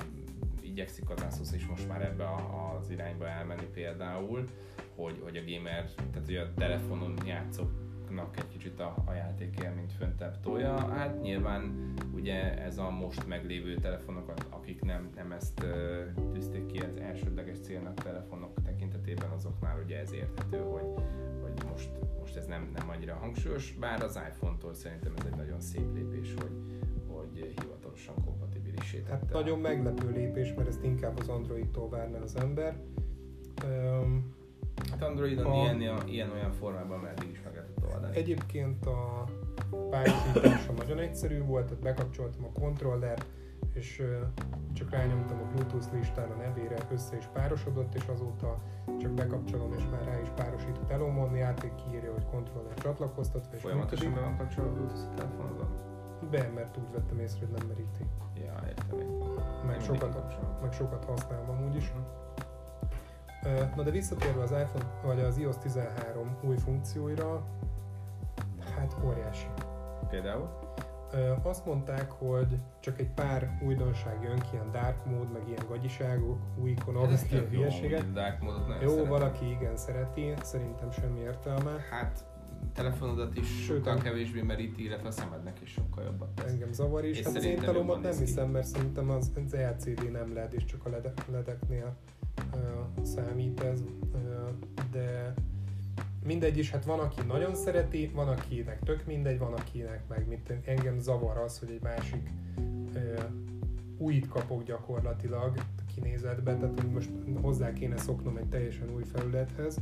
[0.60, 4.48] igyekszik az Asus is most már ebbe a, az irányba elmenni például,
[4.96, 10.40] hogy, hogy a gamer, tehát ugye a telefonon játszóknak egy kicsit a, a játékélményt föntebb
[10.40, 10.88] tolja.
[10.88, 16.02] Hát nyilván ugye ez a most meglévő telefonokat, akik nem, nem ezt ö,
[16.32, 21.04] tűzték ki az elsődleges célnak telefonok tekintetében, azoknál ugye ez érthető, hogy,
[21.42, 21.90] hogy most,
[22.24, 26.34] most ez nem, nem annyira hangsúlyos, bár az iPhone-tól szerintem ez egy nagyon szép lépés,
[26.34, 26.50] hogy,
[27.08, 29.32] hogy hivatalosan kompatibilissé Hát tette.
[29.32, 32.76] nagyon meglepő lépés, mert ezt inkább az Androidtól várna az ember.
[33.64, 34.34] Öm,
[34.90, 38.16] Hát Androidon A- ilyen, ilyen olyan formában már eddig is meg lehetett oldani.
[38.16, 39.24] Egyébként a
[39.90, 43.26] pályasítása nagyon egyszerű volt, tehát bekapcsoltam a kontrollert,
[43.74, 44.02] és
[44.72, 48.58] csak rányomtam a Bluetooth listán a nevére, össze is párosodott, és azóta
[49.00, 54.06] csak bekapcsolom, és már rá is párosított elomon, játék kiírja, hogy kontroller csatlakoztatva, és Folyamatosan
[54.06, 54.22] működik.
[54.24, 55.68] be van kapcsolva a Bluetooth a telefonodon?
[56.30, 58.06] Be, mert úgy vettem észre, hogy nem meríti.
[58.34, 59.66] Ja, értem, értem.
[59.66, 61.92] Meg sokat, meg sokat használom amúgy is.
[61.92, 62.02] Mhm.
[63.76, 67.42] Na de visszatérve az iPhone, vagy az iOS 13 új funkcióira,
[68.76, 69.46] hát óriási.
[70.08, 70.48] Például?
[71.42, 76.38] Azt mondták, hogy csak egy pár újdonság jön ki, ilyen dark mode, meg ilyen gagyiságok,
[76.62, 78.12] új ikonok, Ez ilyen hülyeségek.
[78.12, 79.10] Dark Mode-ot nagyon Jó, szeretem.
[79.10, 81.76] valaki igen szereti, szerintem semmi értelme.
[81.90, 82.24] Hát
[82.72, 86.50] telefonodat is Sőt, sokkal kevésbé meríti, illetve a szemednek is sokkal jobbat tesz.
[86.50, 87.18] Engem zavar is.
[87.18, 90.64] És Hát az Intelomot jobban nem hiszem, mert szerintem az, az LCD nem LED, és
[90.64, 91.96] csak a LED, ledeknél
[92.54, 93.80] uh, számít ez.
[94.12, 94.48] Uh,
[94.90, 95.34] de
[96.24, 100.52] mindegy is, hát van, aki nagyon szereti, van, akinek tök mindegy, van, akinek meg mint
[100.64, 102.30] engem zavar az, hogy egy másik
[103.98, 105.58] újit kapok gyakorlatilag
[105.94, 109.76] kinézetbe, tehát hogy most hozzá kéne szoknom egy teljesen új felülethez.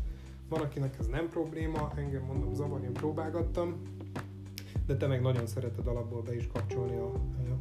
[0.48, 3.82] Van, akinek ez nem probléma, engem mondom zavarni, próbálgattam,
[4.86, 7.12] de te meg nagyon szereted alapból be is kapcsolni a,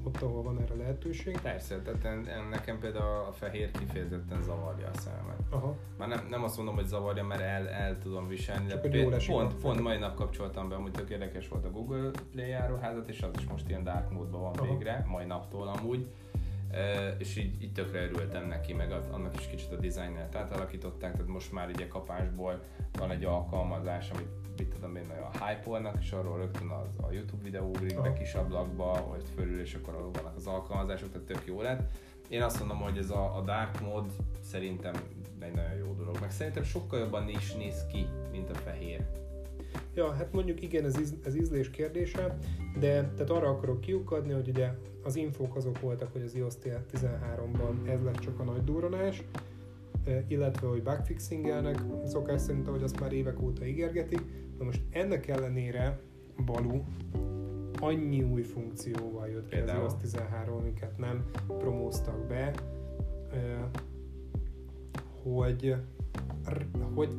[0.04, 1.40] ott, ahol van erre lehetőség.
[1.42, 5.40] Persze, tehát nekem például a fehér kifejezetten zavarja a szememet.
[5.50, 5.76] Aha.
[5.98, 9.18] Már nem, nem azt mondom, hogy zavarja, mert el, el tudom viselni, Csak de például,
[9.28, 13.22] pont, pont mai nap kapcsoltam be, amúgy tök érdekes volt a Google Play járóházat, és
[13.22, 14.66] az is most ilyen dark módban van Aha.
[14.66, 16.08] végre, mai naptól amúgy.
[16.72, 16.78] Uh,
[17.18, 21.28] és így, így tökre örültem neki, meg az, annak is kicsit a dizájnát átalakították, tehát
[21.28, 26.38] most már ugye kapásból van egy alkalmazás, amit mit tudom én, a hype és arról
[26.38, 30.36] rögtön az, a YouTube videó ugrik be kis ablakba, hogy fölül, és akkor arról vannak
[30.36, 31.92] az alkalmazások, tehát tök jó lett.
[32.28, 34.94] Én azt mondom, hogy ez a, a Dark Mode szerintem
[35.40, 39.06] egy nagyon jó dolog, meg szerintem sokkal jobban is néz ki, mint a fehér.
[39.94, 42.38] Ja, hát mondjuk igen, ez, íz, ez ízlés kérdése,
[42.80, 44.72] de tehát arra akarok kiukadni, hogy ugye
[45.04, 49.24] az infók azok voltak, hogy az iOS 13-ban ez lett csak a nagy durranás,
[50.28, 54.22] illetve hogy bugfixingelnek, szokás szerint, ahogy azt már évek óta ígérgetik.
[54.62, 56.00] Na most ennek ellenére
[56.46, 56.86] Balú
[57.80, 62.54] annyi új funkcióval jött ki az iOS 13, amiket nem promóztak be,
[65.24, 65.76] hogy,
[66.94, 67.18] hogy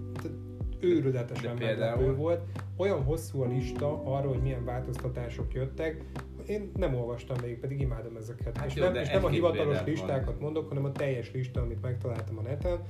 [0.80, 2.43] őrületesen meglepő volt.
[2.76, 6.05] Olyan hosszú a lista arról, hogy milyen változtatások jöttek,
[6.47, 8.57] én nem olvastam még, pedig imádom ezeket.
[8.57, 10.43] Hát és, jó, nem, és nem a hivatalos listákat van.
[10.43, 12.80] mondok, hanem a teljes lista, amit megtaláltam a neten,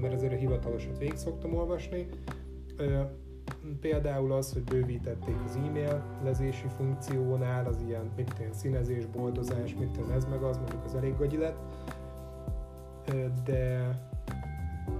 [0.00, 2.06] mert azért a hivatalosat végig szoktam olvasni.
[3.80, 9.90] Például az, hogy bővítették az e-mail lezési funkciónál, az ilyen, mit tudom, színezés, boldozás, mit
[9.90, 11.58] tudom, ez meg az, mondjuk az elég gagyi lett.
[13.44, 13.90] De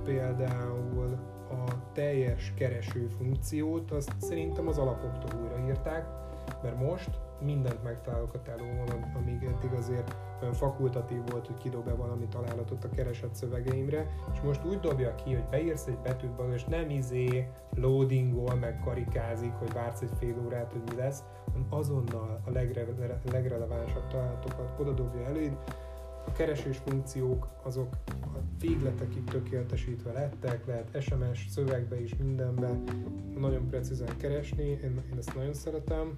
[0.05, 1.19] például
[1.51, 6.07] a teljes kereső funkciót, azt szerintem az alapoktól újraírták,
[6.63, 7.11] mert most
[7.45, 12.89] mindent megtalálok a telómon, amíg eddig azért olyan fakultatív volt, hogy kidob-e valami találatot a
[12.89, 17.49] keresett szövegeimre, és most úgy dobja ki, hogy beírsz egy betűt be, és nem izé
[17.75, 21.23] loadingol, meg karikázik, hogy vársz egy fél órát, hogy mi lesz,
[21.53, 25.57] hanem azonnal a legre- legrelevánsabb találatokat oda dobja eléd,
[26.27, 32.79] a keresés funkciók azok a végletekig tökéletesítve lettek, lehet SMS, szövegbe is, mindenbe.
[33.39, 36.15] Nagyon precízen keresni, én, én ezt nagyon szeretem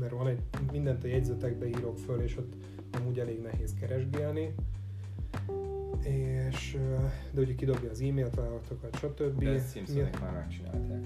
[0.00, 0.40] mert van egy,
[0.72, 2.52] mindent a jegyzetekbe írok föl, és ott
[2.92, 4.54] amúgy elég nehéz keresgélni.
[6.02, 6.78] És,
[7.30, 9.42] de ugye kidobja az e-mail találatokat, stb.
[9.44, 11.04] De ezt Simpsonek már megcsinálták.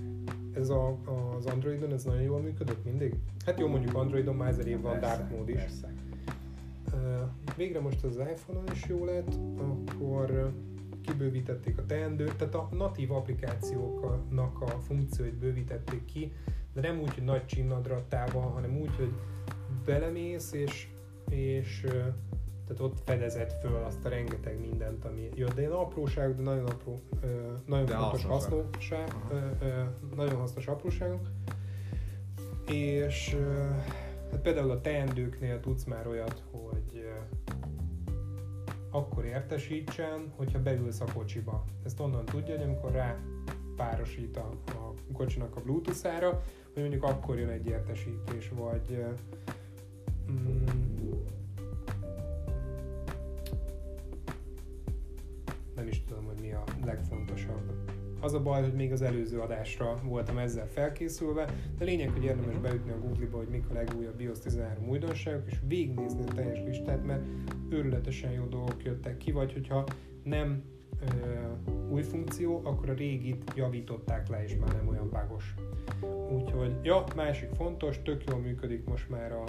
[0.53, 0.99] Ez a,
[1.37, 3.15] az Androidon, ez nagyon jól működött mindig?
[3.47, 5.59] Hát jó, mondjuk Androidon már ezer év van Dark Mode is.
[5.59, 5.93] Persze.
[7.57, 10.53] Végre most az iPhone-on is jó lett, akkor
[11.01, 16.33] kibővítették a teendőt, tehát a natív applikációknak a funkcióit bővítették ki,
[16.75, 19.13] de nem úgy, hogy nagy csinnadrattával, hanem úgy, hogy
[19.85, 20.89] belemész, és,
[21.29, 21.81] és
[22.67, 25.55] tehát ott fedezett föl azt a rengeteg mindent, ami jött.
[25.55, 27.03] De ilyen apróság, de nagyon apró,
[27.67, 29.15] nagyon de fontos hasznosság,
[30.17, 31.29] nagyon hasznos apróságok.
[32.67, 33.37] És
[34.31, 37.09] hát például a teendőknél tudsz már olyat, hogy
[38.91, 41.65] akkor értesítsen, hogyha beülsz a kocsiba.
[41.85, 43.19] Ezt onnan tudja, hogy amikor rá
[43.77, 46.43] párosít a, a kocsinak a bluetooth-ára,
[46.81, 49.05] mondjuk akkor jön egy értesítés, vagy
[50.31, 50.65] mm,
[55.75, 57.73] nem is tudom, hogy mi a legfontosabb.
[58.21, 62.59] Az a baj, hogy még az előző adásra voltam ezzel felkészülve, de lényeg, hogy érdemes
[62.59, 67.05] beütni a Google-ba, hogy mik a legújabb BIOS 13 újdonságok, és végignézni a teljes listát,
[67.05, 67.23] mert
[67.69, 69.85] őrületesen jó dolgok jöttek ki, vagy hogyha
[70.23, 70.63] nem
[71.91, 75.55] új funkció, akkor a régit javították le, és már nem olyan bágos.
[76.31, 79.45] Úgyhogy, ja, másik fontos, tök jól működik most már a,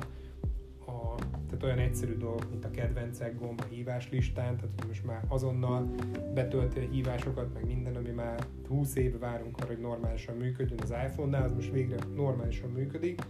[0.92, 5.24] a tehát olyan egyszerű dolgok, mint a kedvencek gomb, a hívás listán, tehát most már
[5.28, 5.96] azonnal
[6.34, 10.94] betölti a hívásokat, meg minden, ami már 20 éve várunk arra, hogy normálisan működjön az
[11.08, 13.22] iPhone-nál, az most végre normálisan működik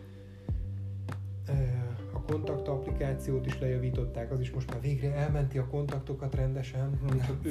[2.27, 6.99] kontakt applikációt is lejavították, az is most már végre elmenti a kontaktokat rendesen.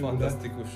[0.01, 0.68] Fantasztikus.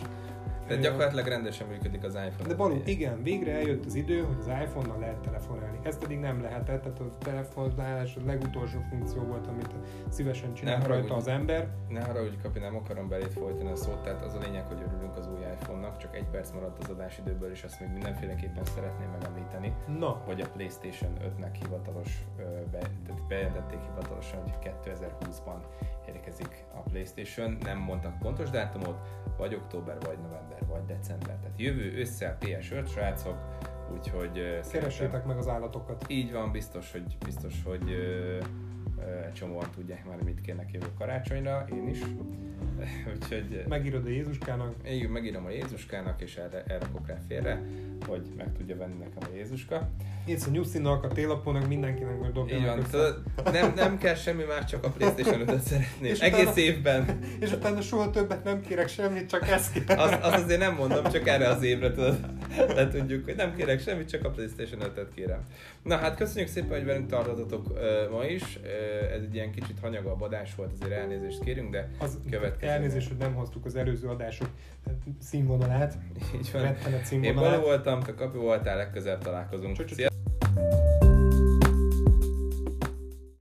[0.69, 2.49] Tehát gyakorlatilag rendesen működik az iPhone.
[2.49, 5.79] De való, igen, végre eljött az idő, hogy az iPhone-nal lehet telefonálni.
[5.83, 9.75] Ez pedig nem lehetett, tehát a telefonálás a legutolsó funkció volt, amit
[10.09, 11.69] szívesen csinál rajta az ember.
[11.89, 15.17] Ne haragudj, Kapi, nem akarom belét folytani a szót, tehát az a lényeg, hogy örülünk
[15.17, 19.73] az új iPhone-nak, csak egy perc maradt az adásidőből, és azt még mindenféleképpen szeretném megemlíteni,
[19.99, 20.23] Na.
[20.27, 22.25] hogy a PlayStation 5-nek hivatalos,
[22.71, 25.59] be, tehát bejelentették hivatalosan, hogy 2020-ban
[26.07, 28.99] érkezik a PlayStation, nem mondtak pontos dátumot,
[29.37, 31.37] vagy október, vagy november, vagy december.
[31.37, 33.37] Tehát jövő össze PS5, srácok,
[33.93, 34.61] úgyhogy...
[34.71, 36.05] Keressétek meg az állatokat.
[36.09, 37.97] Így van, biztos, hogy, biztos, hogy
[39.27, 41.99] egy csomóan tudják már, mit kérnek jövő karácsonyra, én is.
[43.15, 43.65] Úgyhogy...
[43.69, 44.75] Megírod a Jézuskának?
[44.85, 47.63] Én megírom a Jézuskának, és erre, erre rá félre,
[48.07, 49.89] hogy meg tudja venni nekem a Jézuska.
[50.27, 53.23] Írsz a nyugszinak, a télapónak, mindenkinek hogy dobja tudod,
[53.53, 56.11] nem, nem kell semmi más, csak a Playstation 5-öt szeretném.
[56.11, 57.19] És Egész utána, évben.
[57.41, 59.83] És utána soha többet nem kérek semmit, csak ezt.
[59.87, 62.19] Az, az azért nem mondom, csak erre az évre tudod.
[62.75, 65.41] Le tudjuk, hogy nem kérek semmit, csak a Playstation 5-öt kérem.
[65.83, 68.43] Na hát köszönjük szépen, hogy velünk tartottatok uh, ma is.
[68.43, 68.71] Uh,
[69.13, 72.73] ez egy ilyen kicsit hanyagabb adás volt, azért elnézést kérünk, de az következő.
[72.73, 74.49] Elnézést, hogy nem hoztuk az előző adások
[75.21, 75.99] színvonalát.
[76.35, 76.77] Így van.
[77.23, 79.77] Én Balú voltam, te Kapi voltál, legközelebb találkozunk.
[79.77, 81.08] Cső, cső, cső.